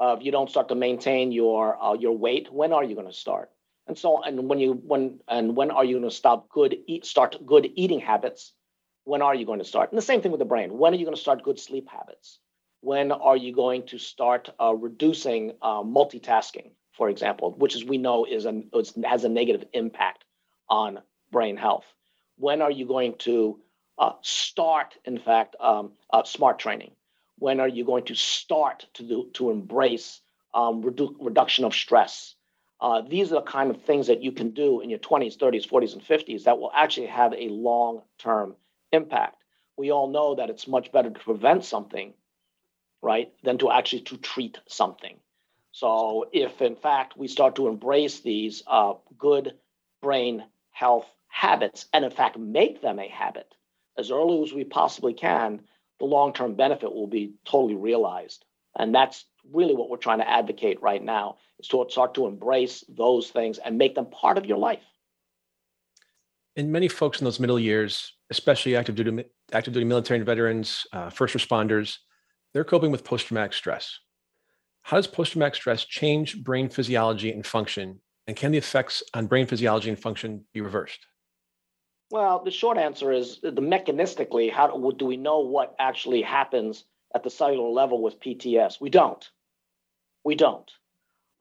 [0.00, 3.06] Uh, if you don't start to maintain your uh, your weight, when are you going
[3.06, 3.50] to start?
[3.86, 7.04] And so, and when you when and when are you going to stop good eat
[7.04, 8.52] start good eating habits?
[9.04, 9.92] When are you going to start?
[9.92, 10.78] And the same thing with the brain.
[10.78, 12.38] When are you going to start good sleep habits?
[12.80, 17.98] When are you going to start uh, reducing uh, multitasking, for example, which as we
[17.98, 18.70] know is an
[19.04, 20.24] has a negative impact
[20.68, 21.84] on brain health?
[22.36, 23.58] when are you going to
[23.98, 26.92] uh, start, in fact, um, uh, smart training?
[27.38, 30.20] When are you going to start to do, to embrace
[30.52, 32.34] um, redu- reduction of stress?
[32.80, 35.66] Uh, these are the kind of things that you can do in your 20s, 30s,
[35.66, 38.56] 40s, and 50s that will actually have a long-term
[38.92, 39.42] impact.
[39.76, 42.14] We all know that it's much better to prevent something,
[43.02, 45.18] right, than to actually to treat something.
[45.72, 49.54] So if in fact we start to embrace these uh, good
[50.00, 53.52] brain health habits and, in fact, make them a habit
[53.98, 55.60] as early as we possibly can,
[55.98, 58.44] the long term benefit will be totally realized.
[58.76, 62.84] And that's really what we're trying to advocate right now is to start to embrace
[62.88, 64.82] those things and make them part of your life.
[66.56, 70.86] And many folks in those middle years, especially active duty, active duty military and veterans,
[70.92, 71.98] uh, first responders,
[72.52, 73.98] they're coping with post traumatic stress.
[74.82, 78.00] How does post traumatic stress change brain physiology and function?
[78.26, 81.06] And can the effects on brain physiology and function be reversed?
[82.10, 86.84] Well, the short answer is the mechanistically, how do, do we know what actually happens
[87.14, 88.80] at the cellular level with PTS?
[88.80, 89.28] We don't.
[90.24, 90.70] We don't.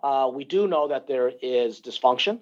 [0.02, 2.40] Uh, we do know that there is dysfunction.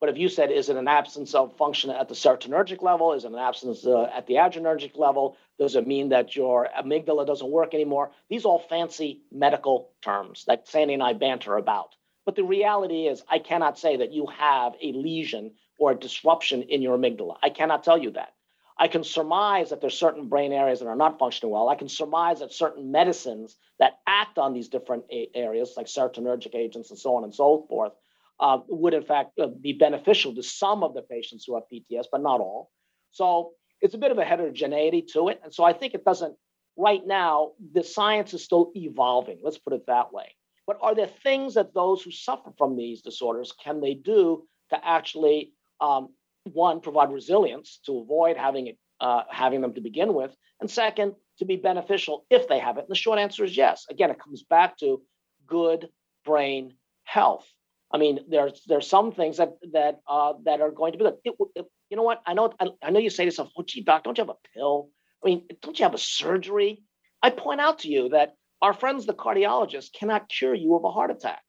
[0.00, 3.14] But if you said, is it an absence of function at the serotonergic level?
[3.14, 5.36] Is it an absence uh, at the adrenergic level?
[5.58, 8.12] Does it mean that your amygdala doesn't work anymore?
[8.28, 11.96] These are all fancy medical terms that Sandy and I banter about.
[12.24, 16.62] But the reality is, I cannot say that you have a lesion or a disruption
[16.62, 17.36] in your amygdala.
[17.42, 18.34] I cannot tell you that.
[18.80, 21.68] I can surmise that there's certain brain areas that are not functioning well.
[21.68, 25.04] I can surmise that certain medicines that act on these different
[25.34, 27.92] areas, like serotonergic agents and so on and so forth,
[28.38, 32.04] uh, would in fact uh, be beneficial to some of the patients who have PTS,
[32.12, 32.70] but not all.
[33.10, 35.40] So it's a bit of a heterogeneity to it.
[35.42, 36.36] And so I think it doesn't,
[36.76, 39.40] right now, the science is still evolving.
[39.42, 40.36] Let's put it that way.
[40.68, 44.86] But are there things that those who suffer from these disorders can they do to
[44.86, 46.08] actually, um,
[46.44, 51.14] one, provide resilience to avoid having it, uh, having them to begin with, and second,
[51.38, 52.82] to be beneficial if they have it?
[52.82, 53.86] And the short answer is yes.
[53.90, 55.02] Again, it comes back to
[55.46, 55.88] good
[56.24, 56.74] brain
[57.04, 57.46] health.
[57.90, 61.16] I mean, there's there's some things that that uh, that are going to be good.
[61.24, 62.22] It, it, you know what?
[62.26, 64.36] I know I, I know you say to yourself, "Oh, gee, doc, don't you have
[64.36, 64.90] a pill?
[65.22, 66.82] I mean, don't you have a surgery?"
[67.22, 70.90] I point out to you that our friends, the cardiologists, cannot cure you of a
[70.90, 71.42] heart attack.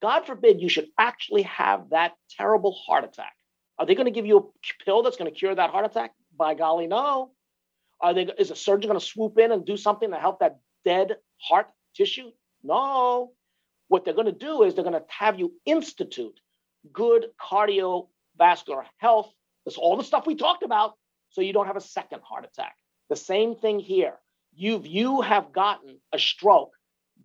[0.00, 3.34] God forbid you should actually have that terrible heart attack.
[3.78, 6.12] Are they going to give you a pill that's going to cure that heart attack?
[6.36, 7.32] By golly, no.
[8.00, 8.28] Are they?
[8.38, 11.68] Is a surgeon going to swoop in and do something to help that dead heart
[11.94, 12.30] tissue?
[12.62, 13.32] No.
[13.88, 16.38] What they're going to do is they're going to have you institute
[16.92, 19.32] good cardiovascular health.
[19.64, 20.94] That's all the stuff we talked about,
[21.30, 22.74] so you don't have a second heart attack.
[23.08, 24.14] The same thing here.
[24.54, 26.72] You've you have gotten a stroke.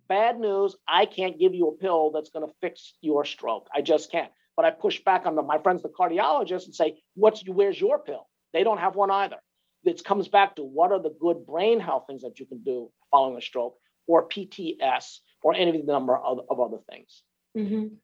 [0.08, 0.76] Bad news.
[0.86, 3.68] I can't give you a pill that's going to fix your stroke.
[3.74, 4.30] I just can't.
[4.58, 8.00] But I push back on the, my friends, the cardiologists, and say, "What's where's your
[8.00, 9.36] pill?" They don't have one either.
[9.84, 12.90] It comes back to what are the good brain health things that you can do
[13.12, 13.76] following a stroke
[14.08, 17.22] or PTS or any of the number of, of other things.
[17.56, 17.94] Mm-hmm.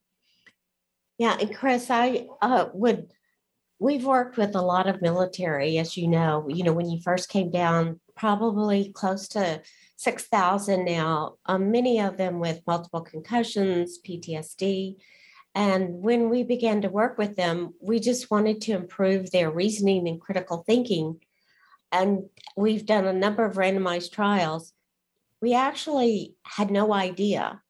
[1.19, 3.09] Yeah, and Chris, I uh, would.
[3.81, 6.47] We've worked with a lot of military, as you know.
[6.49, 9.61] You know, when you first came down, probably close to
[9.97, 11.35] six thousand now.
[11.47, 14.99] Um, many of them with multiple concussions, PTSD.
[15.55, 20.09] And when we began to work with them, we just wanted to improve their reasoning
[20.09, 21.21] and critical thinking.
[21.93, 22.25] And
[22.57, 24.73] we've done a number of randomized trials
[25.45, 27.61] we actually had no idea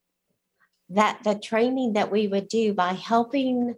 [0.90, 3.74] that the training that we would do by helping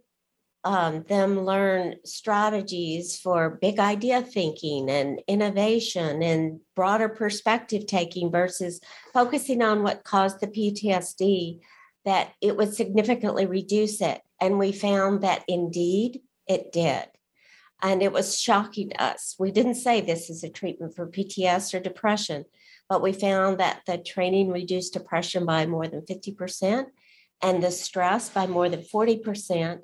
[0.65, 8.83] um, them learn strategies for big idea thinking and innovation and broader perspective taking versus
[9.15, 11.61] focusing on what caused the PTSD,
[12.07, 14.23] that it would significantly reduce it.
[14.41, 17.05] And we found that indeed it did.
[17.83, 19.37] And it was shocking to us.
[19.39, 22.47] We didn't say this is a treatment for PTS or depression
[22.89, 26.87] but we found that the training reduced depression by more than 50%
[27.43, 29.81] and the stress by more than 40%.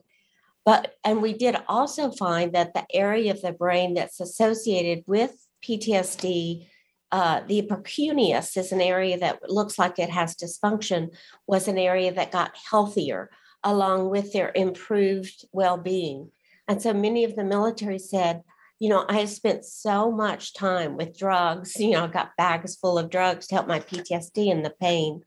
[0.64, 5.34] But, and we did also find that the area of the brain that's associated with
[5.64, 6.68] PTSD,
[7.12, 11.14] uh, the precuneus is an area that looks like it has dysfunction,
[11.46, 13.30] was an area that got healthier
[13.62, 16.30] along with their improved well being.
[16.66, 18.42] And so many of the military said,
[18.78, 22.76] you know, I have spent so much time with drugs, you know, I got bags
[22.76, 25.22] full of drugs to help my PTSD and the pain,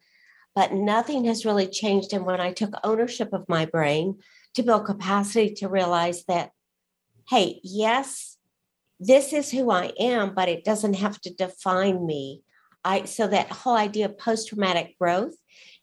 [0.55, 2.13] but nothing has really changed.
[2.13, 4.17] And when I took ownership of my brain
[4.55, 6.49] to build capacity to realize that,
[7.29, 8.34] hey, yes,
[8.99, 12.41] this is who I am, but it doesn't have to define me.
[12.83, 15.35] I so that whole idea of post-traumatic growth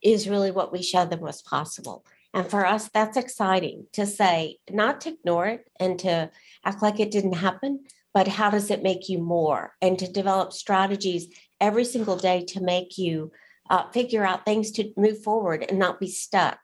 [0.02, 2.04] is really what we show them was possible.
[2.34, 6.30] And for us, that's exciting to say, not to ignore it and to
[6.64, 7.84] act like it didn't happen,
[8.14, 9.74] but how does it make you more?
[9.82, 11.28] And to develop strategies
[11.60, 13.32] every single day to make you
[13.68, 16.58] uh, figure out things to move forward and not be stuck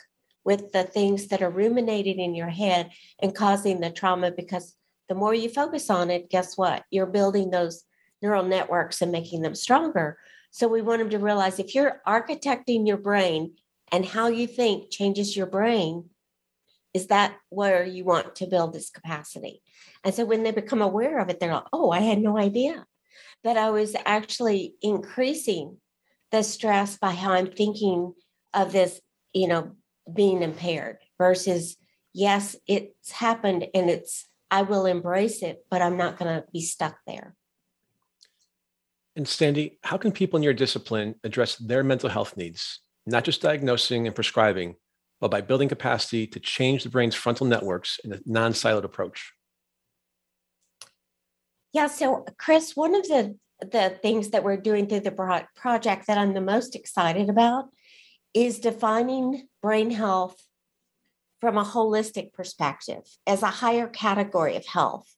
[0.45, 2.91] with the things that are ruminating in your head
[3.21, 4.75] and causing the trauma because
[5.09, 6.85] the more you focus on it, guess what?
[6.91, 7.85] You're building those
[8.21, 10.19] neural networks and making them stronger.
[10.51, 13.55] So we want them to realize if you're architecting your brain
[13.91, 16.11] and how you think changes your brain,
[16.95, 19.63] is that where you want to build this capacity?
[20.05, 22.87] And so when they become aware of it, they're like, oh, I had no idea
[23.45, 25.79] that I was actually increasing
[26.31, 28.15] the stress by how I'm thinking
[28.53, 29.01] of this,
[29.33, 29.73] you know,
[30.13, 31.77] being impaired versus,
[32.13, 36.61] yes, it's happened and it's, I will embrace it, but I'm not going to be
[36.61, 37.35] stuck there.
[39.17, 43.43] And Sandy, how can people in your discipline address their mental health needs, not just
[43.43, 44.77] diagnosing and prescribing,
[45.21, 49.33] but by building capacity to change the brain's frontal networks in a non siloed approach?
[51.73, 51.89] Yeah.
[51.89, 56.33] So, Chris, one of the the things that we're doing through the project that I'm
[56.33, 57.65] the most excited about
[58.33, 60.41] is defining brain health
[61.41, 65.15] from a holistic perspective as a higher category of health.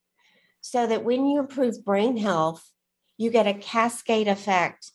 [0.61, 2.71] So that when you improve brain health,
[3.16, 4.93] you get a cascade effect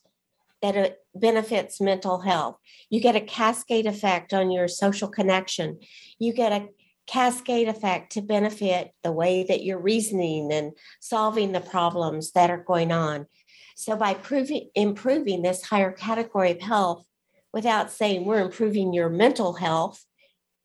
[0.61, 2.57] that it benefits mental health.
[2.89, 5.79] You get a cascade effect on your social connection.
[6.17, 6.69] You get a
[7.07, 12.63] cascade effect to benefit the way that you're reasoning and solving the problems that are
[12.63, 13.27] going on.
[13.75, 17.05] So, by proving, improving this higher category of health
[17.53, 20.03] without saying we're improving your mental health,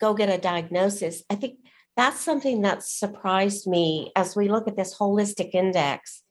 [0.01, 1.23] go get a diagnosis.
[1.31, 1.59] I think
[1.97, 6.23] that's something that surprised me as we look at this holistic index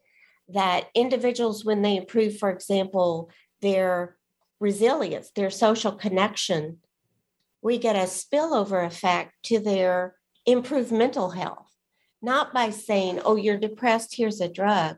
[0.50, 3.30] that individuals, when they improve, for example,
[3.62, 4.18] their
[4.60, 6.78] resilience, their social connection,
[7.62, 10.16] we get a spillover effect to their
[10.46, 11.68] improved mental health.
[12.22, 14.98] Not by saying, oh, you're depressed, here's a drug,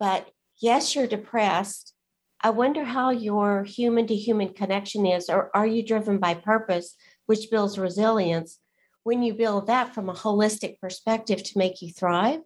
[0.00, 1.92] but yes, you're depressed.
[2.40, 6.96] I wonder how your human to human connection is, or are you driven by purpose,
[7.26, 8.58] which builds resilience?
[9.02, 12.40] When you build that from a holistic perspective to make you thrive,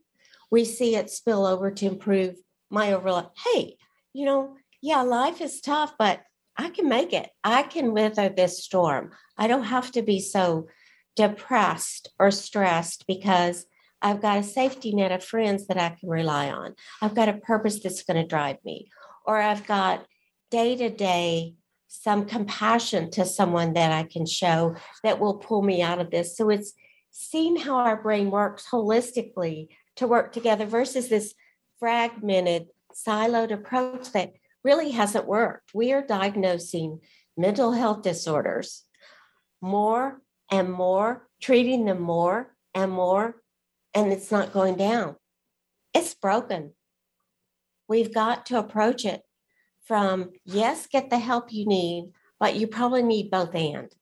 [0.50, 2.36] we see it spill over to improve
[2.70, 3.32] my overall.
[3.44, 3.76] Hey,
[4.12, 6.20] you know, yeah, life is tough, but
[6.56, 7.30] I can make it.
[7.44, 9.12] I can weather this storm.
[9.38, 10.68] I don't have to be so
[11.16, 13.66] depressed or stressed because
[14.02, 16.74] I've got a safety net of friends that I can rely on.
[17.00, 18.90] I've got a purpose that's going to drive me,
[19.26, 20.06] or I've got
[20.50, 21.54] day to day
[21.92, 26.36] some compassion to someone that I can show that will pull me out of this.
[26.36, 26.72] So it's
[27.10, 31.34] seeing how our brain works holistically to work together versus this
[31.80, 35.74] fragmented, siloed approach that really hasn't worked.
[35.74, 37.00] We are diagnosing
[37.36, 38.84] mental health disorders
[39.60, 43.42] more and more, treating them more and more,
[43.94, 45.16] and it's not going down.
[45.92, 46.72] It's broken.
[47.88, 49.22] We've got to approach it
[49.90, 53.92] from yes, get the help you need, but you probably need both and.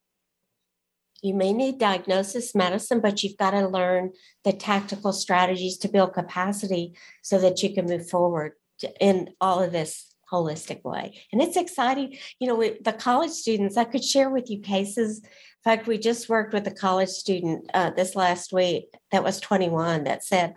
[1.22, 4.12] You may need diagnosis medicine, but you've got to learn
[4.45, 8.53] the tactical strategies to build capacity so that you can move forward
[9.01, 11.22] in all of this holistic way.
[11.32, 12.18] And it's exciting.
[12.39, 15.20] You know, we, the college students, I could share with you cases.
[15.20, 15.30] In
[15.64, 20.05] fact, we just worked with a college student uh, this last week that was 21
[20.05, 20.53] that said,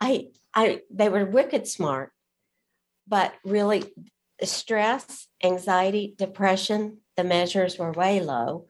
[0.00, 2.10] I, I, they were wicked smart,
[3.06, 3.84] but really
[4.46, 8.66] stress, anxiety, depression, the measures were way low.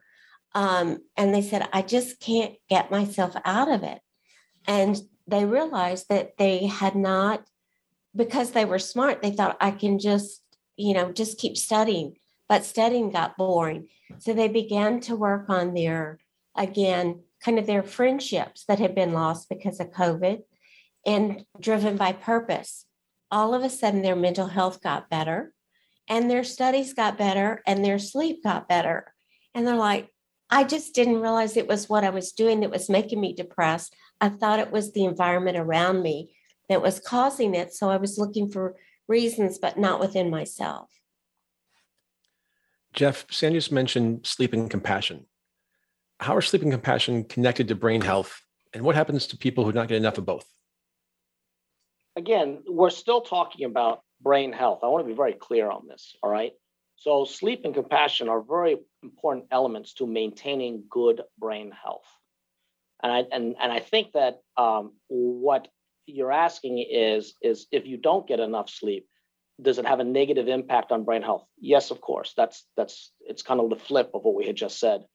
[0.55, 3.99] Um, and they said, I just can't get myself out of it.
[4.67, 4.97] And
[5.27, 7.43] they realized that they had not,
[8.15, 10.43] because they were smart, they thought, I can just
[10.77, 12.17] you know, just keep studying.
[12.49, 13.87] But studying got boring.
[14.19, 16.19] So they began to work on their,
[16.55, 20.43] again, kind of their friendships that had been lost because of COVID
[21.05, 22.85] and driven by purpose.
[23.31, 25.52] All of a sudden, their mental health got better
[26.07, 29.13] and their studies got better and their sleep got better.
[29.55, 30.09] And they're like,
[30.49, 33.95] I just didn't realize it was what I was doing that was making me depressed.
[34.21, 36.35] I thought it was the environment around me
[36.69, 37.73] that was causing it.
[37.73, 38.75] So I was looking for
[39.07, 40.89] reasons, but not within myself.
[42.93, 45.25] Geoff, Sandy just mentioned sleep and compassion.
[46.19, 48.41] How are sleep and compassion connected to brain health?
[48.73, 50.45] And what happens to people who don't get enough of both?
[52.15, 54.79] Again, we're still talking about brain health.
[54.83, 56.15] I want to be very clear on this.
[56.23, 56.53] All right.
[56.95, 62.07] So, sleep and compassion are very important elements to maintaining good brain health.
[63.01, 65.67] And I, and, and I think that um, what
[66.05, 69.07] you're asking is is if you don't get enough sleep
[69.61, 73.41] does it have a negative impact on brain health yes of course that's that's it's
[73.41, 75.05] kind of the flip of what we had just said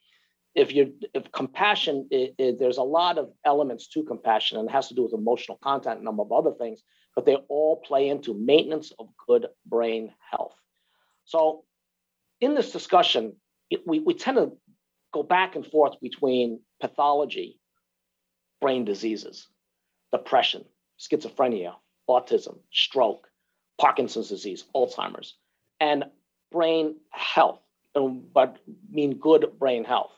[0.55, 4.73] if you if compassion it, it, there's a lot of elements to compassion and it
[4.73, 6.83] has to do with emotional content and a number of other things
[7.15, 10.55] but they all play into maintenance of good brain health
[11.25, 11.65] so
[12.41, 13.35] in this discussion
[13.71, 14.53] it, we, we tend to
[15.13, 17.61] go back and forth between pathology
[18.61, 19.49] brain diseases
[20.13, 20.65] depression
[20.99, 21.75] schizophrenia,
[22.09, 23.29] autism, stroke,
[23.79, 25.35] Parkinson's disease, Alzheimer's,
[25.81, 26.05] and
[26.51, 27.61] brain health,
[27.95, 28.59] but
[28.91, 30.11] mean good brain health.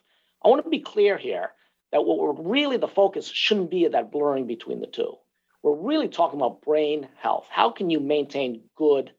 [0.44, 1.50] I want to be clear here
[1.92, 5.14] that what we're really the focus shouldn't be that blurring between the two.
[5.62, 7.46] We're really talking about brain health.
[7.50, 9.12] How can you maintain good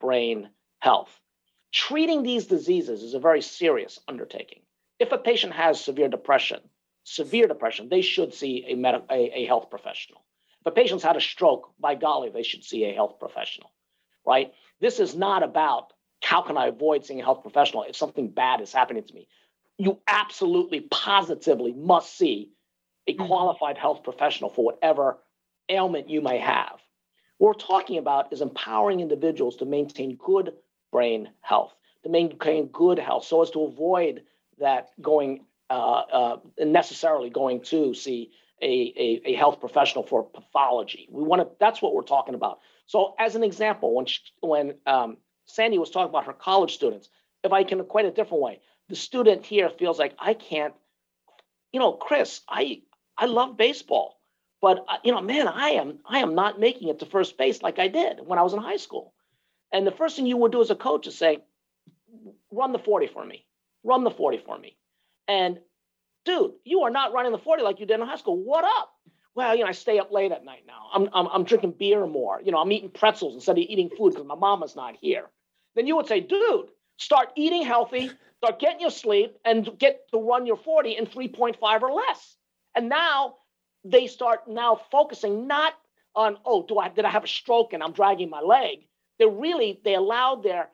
[0.00, 1.20] brain health?
[1.72, 4.62] Treating these diseases is a very serious undertaking.
[4.98, 6.60] If a patient has severe depression,
[7.04, 10.22] severe depression, they should see a, med- a, a health professional.
[10.60, 13.72] If a patient's had a stroke, by golly, they should see a health professional,
[14.24, 14.52] right?
[14.80, 18.60] This is not about how can I avoid seeing a health professional if something bad
[18.60, 19.26] is happening to me.
[19.76, 22.52] You absolutely, positively must see
[23.08, 23.26] a mm-hmm.
[23.26, 25.18] qualified health professional for whatever
[25.68, 26.80] ailment you may have.
[27.38, 30.52] What we're talking about is empowering individuals to maintain good
[30.92, 34.22] brain health, to maintain good health so as to avoid
[34.58, 41.08] that going uh, uh, necessarily going to see a, a, a, health professional for pathology.
[41.10, 41.48] We want to.
[41.58, 42.60] That's what we're talking about.
[42.86, 47.08] So, as an example, when she, when um, Sandy was talking about her college students,
[47.42, 50.74] if I can equate a different way, the student here feels like I can't.
[51.72, 52.82] You know, Chris, I
[53.16, 54.20] I love baseball,
[54.62, 57.60] but uh, you know, man, I am I am not making it to first base
[57.62, 59.12] like I did when I was in high school.
[59.72, 61.38] And the first thing you would do as a coach is say,
[62.50, 63.44] run the 40 for me.
[63.82, 64.76] Run the 40 for me.
[65.26, 65.58] And
[66.24, 68.36] dude, you are not running the 40 like you did in high school.
[68.36, 68.90] What up?
[69.34, 70.88] Well, you know, I stay up late at night now.
[70.92, 72.40] I'm, I'm, I'm drinking beer more.
[72.44, 75.30] You know, I'm eating pretzels instead of eating food because my mama's not here.
[75.74, 76.66] Then you would say, dude,
[76.98, 81.82] start eating healthy, start getting your sleep, and get to run your 40 in 3.5
[81.82, 82.36] or less.
[82.76, 83.36] And now
[83.84, 85.74] they start now focusing not
[86.14, 88.86] on, oh, do I did I have a stroke and I'm dragging my leg?
[89.18, 90.68] They really they allowed their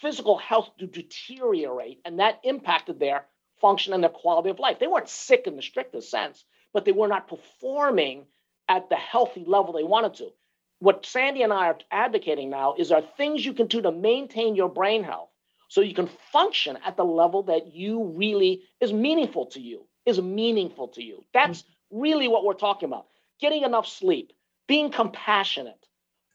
[0.00, 3.26] physical health to deteriorate, and that impacted their
[3.60, 4.78] function and their quality of life.
[4.78, 8.26] They weren't sick in the strictest sense, but they were not performing
[8.68, 10.30] at the healthy level they wanted to.
[10.78, 14.56] What Sandy and I are advocating now is are things you can do to maintain
[14.56, 15.28] your brain health
[15.68, 20.20] so you can function at the level that you really is meaningful to you, is
[20.20, 21.24] meaningful to you.
[21.32, 23.06] That's really what we're talking about.
[23.40, 24.32] Getting enough sleep,
[24.66, 25.86] being compassionate,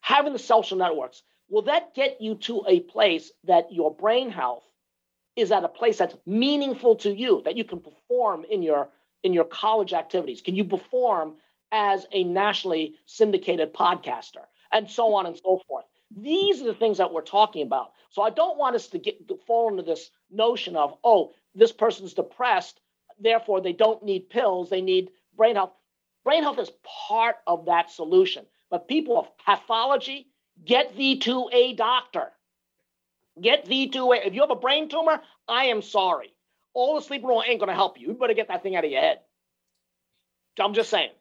[0.01, 1.23] having the social networks.
[1.49, 4.63] Will that get you to a place that your brain health
[5.35, 8.89] is at a place that's meaningful to you, that you can perform in your
[9.23, 10.41] in your college activities?
[10.41, 11.35] Can you perform
[11.71, 15.85] as a nationally syndicated podcaster and so on and so forth?
[16.15, 17.91] These are the things that we're talking about.
[18.09, 22.13] So I don't want us to get fall into this notion of, oh, this person's
[22.13, 22.79] depressed,
[23.19, 25.71] therefore they don't need pills, they need brain health.
[26.25, 26.71] Brain health is
[27.09, 28.45] part of that solution.
[28.69, 30.27] But people of pathology,
[30.65, 32.31] get thee to a doctor.
[33.41, 36.33] Get thee to a, if you have a brain tumor, I am sorry.
[36.73, 38.07] All the sleep rule ain't going to help you.
[38.07, 39.19] You better get that thing out of your head.
[40.59, 41.11] I'm just saying.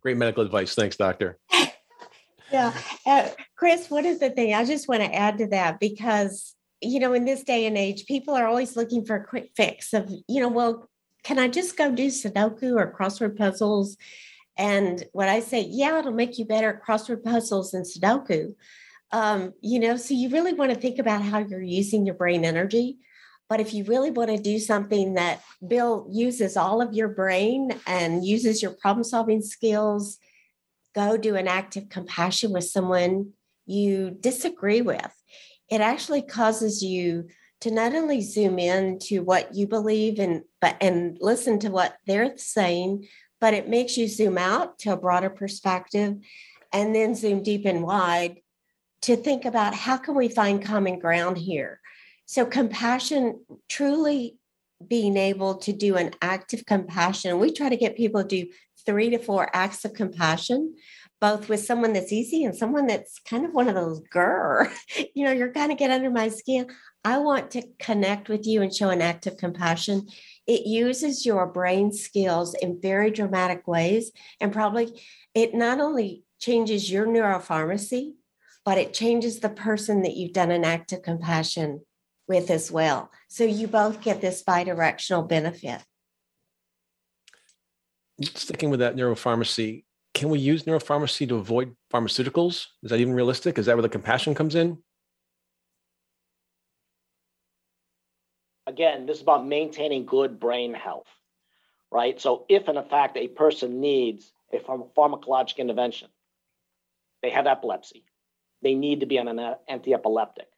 [0.00, 0.74] Great medical advice.
[0.74, 1.38] Thanks, doctor.
[2.52, 2.74] yeah.
[3.06, 4.52] Uh, Chris, what is the thing?
[4.52, 8.04] I just want to add to that because, you know, in this day and age,
[8.06, 10.88] people are always looking for a quick fix of, you know, well,
[11.24, 13.96] can I just go do Sudoku or crossword puzzles?
[14.56, 18.54] And when I say, yeah, it'll make you better at crossword puzzles and Sudoku,
[19.10, 22.44] um, you know, so you really want to think about how you're using your brain
[22.44, 22.98] energy.
[23.48, 27.72] But if you really want to do something that Bill uses all of your brain
[27.86, 30.18] and uses your problem solving skills,
[30.94, 33.32] go do an act of compassion with someone
[33.66, 35.14] you disagree with.
[35.70, 37.28] It actually causes you
[37.64, 41.96] to not only zoom in to what you believe and but and listen to what
[42.06, 43.08] they're saying,
[43.40, 46.14] but it makes you zoom out to a broader perspective
[46.74, 48.40] and then zoom deep and wide
[49.00, 51.80] to think about how can we find common ground here.
[52.26, 54.36] So compassion truly
[54.86, 57.38] being able to do an act of compassion.
[57.38, 58.50] We try to get people to do
[58.84, 60.74] three to four acts of compassion
[61.24, 64.70] both with someone that's easy and someone that's kind of one of those grr.
[65.14, 66.66] You know, you're going to get under my skin.
[67.04, 70.08] I want to connect with you and show an act of compassion.
[70.46, 74.10] It uses your brain skills in very dramatic ways.
[74.40, 75.02] And probably
[75.34, 78.14] it not only changes your neuropharmacy,
[78.64, 81.82] but it changes the person that you've done an act of compassion
[82.26, 83.10] with as well.
[83.28, 85.82] So you both get this bidirectional benefit.
[88.22, 89.84] Sticking with that neuropharmacy,
[90.14, 92.66] can we use neuropharmacy to avoid pharmaceuticals?
[92.82, 93.58] Is that even realistic?
[93.58, 94.78] Is that where the compassion comes in?
[98.66, 101.08] Again, this is about maintaining good brain health,
[101.92, 102.20] right?
[102.20, 106.08] So, if in fact a person needs a pharm- pharmacologic intervention,
[107.22, 108.04] they have epilepsy,
[108.62, 110.48] they need to be on an anti-epileptic.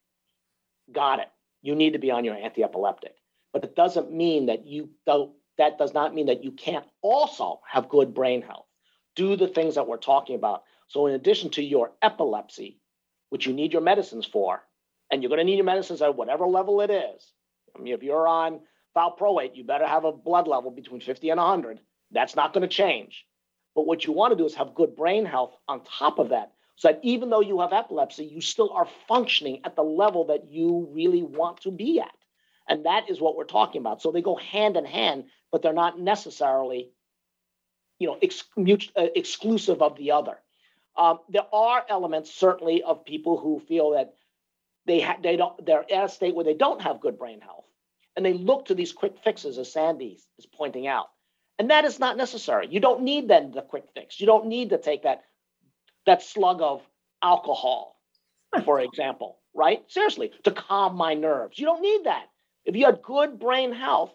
[0.92, 1.28] Got it.
[1.62, 3.16] You need to be on your anti-epileptic,
[3.52, 5.32] but it doesn't mean that you don't.
[5.58, 8.66] That does not mean that you can't also have good brain health
[9.16, 10.62] do the things that we're talking about.
[10.88, 12.78] So, in addition to your epilepsy,
[13.30, 14.62] which you need your medicines for,
[15.10, 17.32] and you're going to need your medicines at whatever level it is.
[17.76, 18.60] I mean, if you're on
[18.96, 21.80] valproate, you better have a blood level between 50 and 100.
[22.10, 23.26] That's not going to change.
[23.74, 26.52] But what you want to do is have good brain health on top of that,
[26.76, 30.48] so that even though you have epilepsy, you still are functioning at the level that
[30.48, 32.10] you really want to be at.
[32.68, 34.02] And that is what we're talking about.
[34.02, 36.90] So they go hand in hand, but they're not necessarily
[37.98, 38.44] you know, ex-
[38.96, 40.38] uh, exclusive of the other.
[40.96, 44.14] Um, there are elements certainly of people who feel that
[44.86, 47.65] they ha- they don't they're at a state where they don't have good brain health,
[48.16, 51.08] and they look to these quick fixes, as Sandy is pointing out,
[51.58, 52.68] and that is not necessary.
[52.70, 54.20] You don't need then the quick fix.
[54.20, 55.24] You don't need to take that
[56.06, 56.82] that slug of
[57.22, 58.00] alcohol,
[58.64, 59.84] for example, right?
[59.88, 61.58] Seriously, to calm my nerves.
[61.58, 62.26] You don't need that.
[62.64, 64.12] If you had good brain health,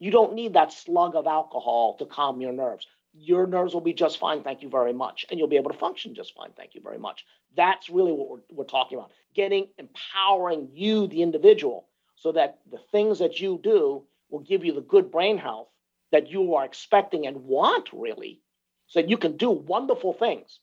[0.00, 2.86] You don't need that slug of alcohol to calm your nerves.
[3.14, 5.26] Your nerves will be just fine, thank you very much.
[5.30, 7.26] And you'll be able to function just fine, thank you very much.
[7.56, 11.86] That's really what we're, we're talking about getting, empowering you, the individual,
[12.20, 15.68] so that the things that you do will give you the good brain health
[16.12, 18.42] that you are expecting and want, really,
[18.88, 20.60] so that you can do wonderful things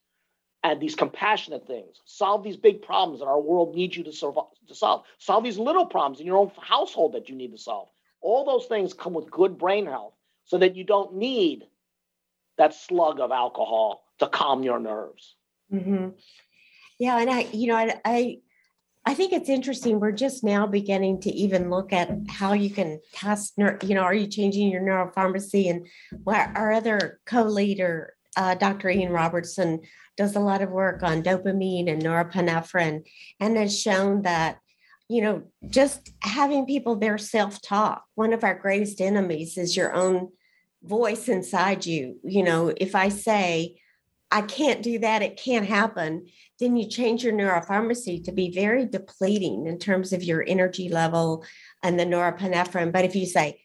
[0.64, 4.76] and these compassionate things, solve these big problems that our world needs you to, to
[4.76, 7.88] solve, solve these little problems in your own household that you need to solve.
[8.22, 10.14] All those things come with good brain health
[10.46, 11.66] so that you don't need
[12.60, 15.36] that slug of alcohol to calm your nerves.
[15.74, 16.10] Mm-hmm.
[17.00, 18.40] Yeah, and I, you know, I, I,
[19.08, 20.02] I think it's interesting.
[20.02, 23.54] We're just now beginning to even look at how you can test.
[23.58, 25.70] You know, are you changing your neuropharmacy?
[25.70, 25.88] And
[26.28, 28.90] our other co-leader, uh, Dr.
[28.90, 29.80] Ian Robertson,
[30.18, 33.08] does a lot of work on dopamine and norepinephrine,
[33.40, 34.60] and has shown that
[35.08, 38.04] you know, just having people their self talk.
[38.16, 40.34] One of our greatest enemies is your own
[40.84, 42.20] voice inside you.
[42.26, 43.80] You know, if I say,
[44.30, 46.28] I can't do that, it can't happen,
[46.60, 51.46] then you change your neuropharmacy to be very depleting in terms of your energy level
[51.84, 52.92] and the norepinephrine.
[52.92, 53.62] But if you say,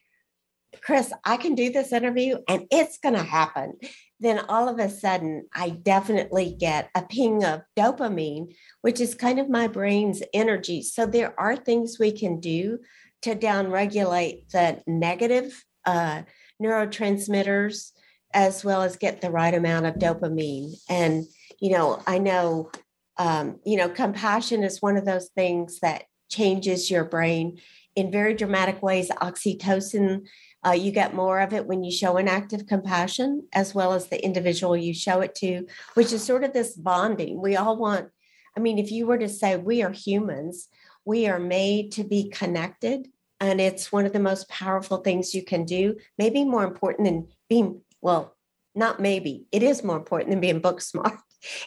[0.83, 3.75] Chris, I can do this interview and it's going to happen,
[4.21, 9.39] then all of a sudden I definitely get a ping of dopamine, which is kind
[9.39, 10.83] of my brain's energy.
[10.83, 12.79] So there are things we can do
[13.23, 16.23] to downregulate the negative uh,
[16.63, 17.93] neurotransmitters
[18.35, 20.75] as well as get the right amount of dopamine.
[20.89, 21.25] And,
[21.61, 22.71] you know, I know,
[23.17, 27.59] um, you know, compassion is one of those things that changes your brain
[27.95, 29.11] in very dramatic ways.
[29.11, 30.27] Oxytocin
[30.65, 33.93] uh, you get more of it when you show an act of compassion, as well
[33.93, 37.43] as the individual you show it to, which is sort of this bonding.
[37.43, 38.09] We all want,
[38.57, 40.69] I mean, if you were to say we are humans,
[41.05, 43.09] we are made to be connected.
[43.41, 47.29] And it's one of the most powerful things you can do, maybe more important than
[47.49, 48.37] being, well,
[48.75, 51.19] not maybe, it is more important than being book smart,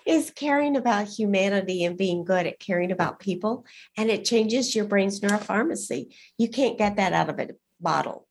[0.06, 3.66] is caring about humanity and being good at caring about people.
[3.98, 6.16] And it changes your brain's neuropharmacy.
[6.38, 7.50] You can't get that out of a
[7.80, 8.28] bottle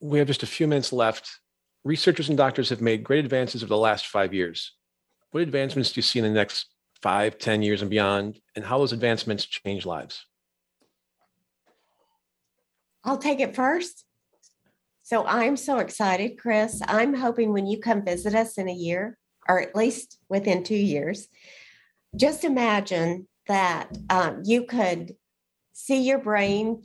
[0.00, 1.40] we have just a few minutes left.
[1.84, 4.74] Researchers and doctors have made great advances over the last five years.
[5.30, 6.66] What advancements do you see in the next
[7.02, 10.26] five, ten years and beyond, and how those advancements change lives?
[13.04, 14.04] I'll take it first.
[15.02, 16.80] So I'm so excited, Chris.
[16.86, 19.16] I'm hoping when you come visit us in a year,
[19.50, 21.26] or at least within two years,
[22.16, 25.16] just imagine that um, you could
[25.72, 26.84] see your brain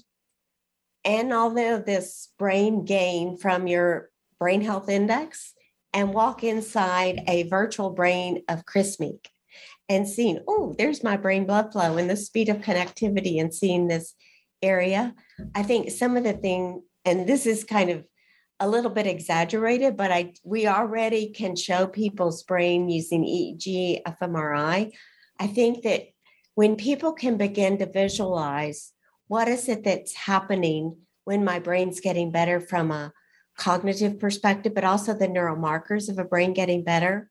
[1.04, 4.10] and all of this brain gain from your
[4.40, 5.54] brain health index
[5.94, 9.30] and walk inside a virtual brain of Chris Meek
[9.88, 13.88] and seeing, oh, there's my brain blood flow and the speed of connectivity and seeing
[13.88, 14.16] this
[14.64, 15.14] area.
[15.54, 18.08] I think some of the thing, and this is kind of
[18.60, 24.94] a little bit exaggerated, but I we already can show people's brain using EEG, fMRI.
[25.40, 26.08] I think that
[26.56, 28.94] when people can begin to visualize
[29.28, 33.12] what is it that's happening when my brain's getting better from a
[33.58, 37.30] cognitive perspective, but also the neural markers of a brain getting better,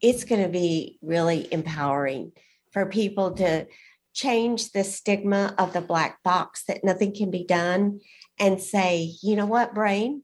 [0.00, 2.32] it's going to be really empowering
[2.72, 3.66] for people to
[4.14, 8.00] change the stigma of the black box that nothing can be done
[8.38, 10.22] and say, you know what, brain,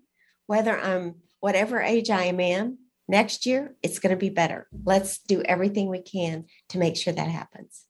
[0.52, 2.76] whether I'm whatever age I am in,
[3.08, 4.68] next year it's going to be better.
[4.84, 7.86] Let's do everything we can to make sure that happens.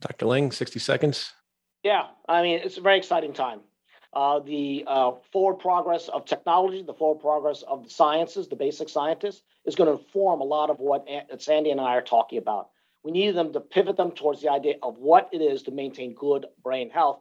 [0.00, 0.26] Dr.
[0.26, 1.32] Ling, 60 seconds.
[1.84, 3.60] Yeah, I mean, it's a very exciting time.
[4.12, 8.88] Uh, the uh, forward progress of technology, the forward progress of the sciences, the basic
[8.88, 11.06] scientists, is going to inform a lot of what
[11.38, 12.70] Sandy and I are talking about.
[13.04, 16.14] We need them to pivot them towards the idea of what it is to maintain
[16.14, 17.20] good brain health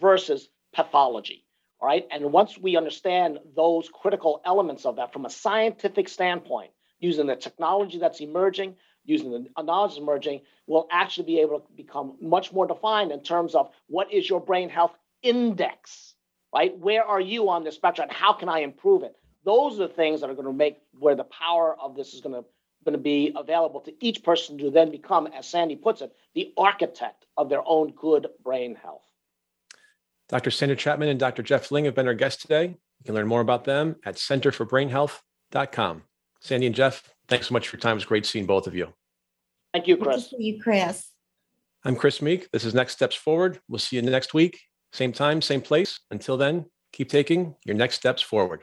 [0.00, 1.44] versus pathology.
[1.80, 2.06] All right.
[2.10, 7.36] And once we understand those critical elements of that from a scientific standpoint, using the
[7.36, 12.66] technology that's emerging, using the knowledge emerging, we'll actually be able to become much more
[12.66, 16.14] defined in terms of what is your brain health index
[16.52, 16.76] right?
[16.78, 18.08] Where are you on the spectrum?
[18.08, 19.14] And how can I improve it?
[19.44, 22.20] Those are the things that are going to make where the power of this is
[22.20, 22.44] going to
[22.82, 26.50] going to be available to each person to then become, as Sandy puts it, the
[26.56, 29.02] architect of their own good brain health.
[30.30, 30.52] Dr.
[30.52, 31.42] Sandra Chapman and Dr.
[31.42, 32.66] Geoff Ling have been our guests today.
[32.66, 36.02] You can learn more about them at centerforbrainhealth.com.
[36.40, 37.92] Sandy and Geoff, thanks so much for your time.
[37.92, 38.94] It was great seeing both of you.
[39.72, 40.28] Thank you, Chris.
[40.30, 41.08] Thank you, Chris.
[41.84, 42.48] I'm Chris Meek.
[42.52, 43.60] This is Next Steps Forward.
[43.68, 44.60] We'll see you next week.
[44.92, 45.98] Same time, same place.
[46.12, 48.62] Until then, keep taking your next steps forward.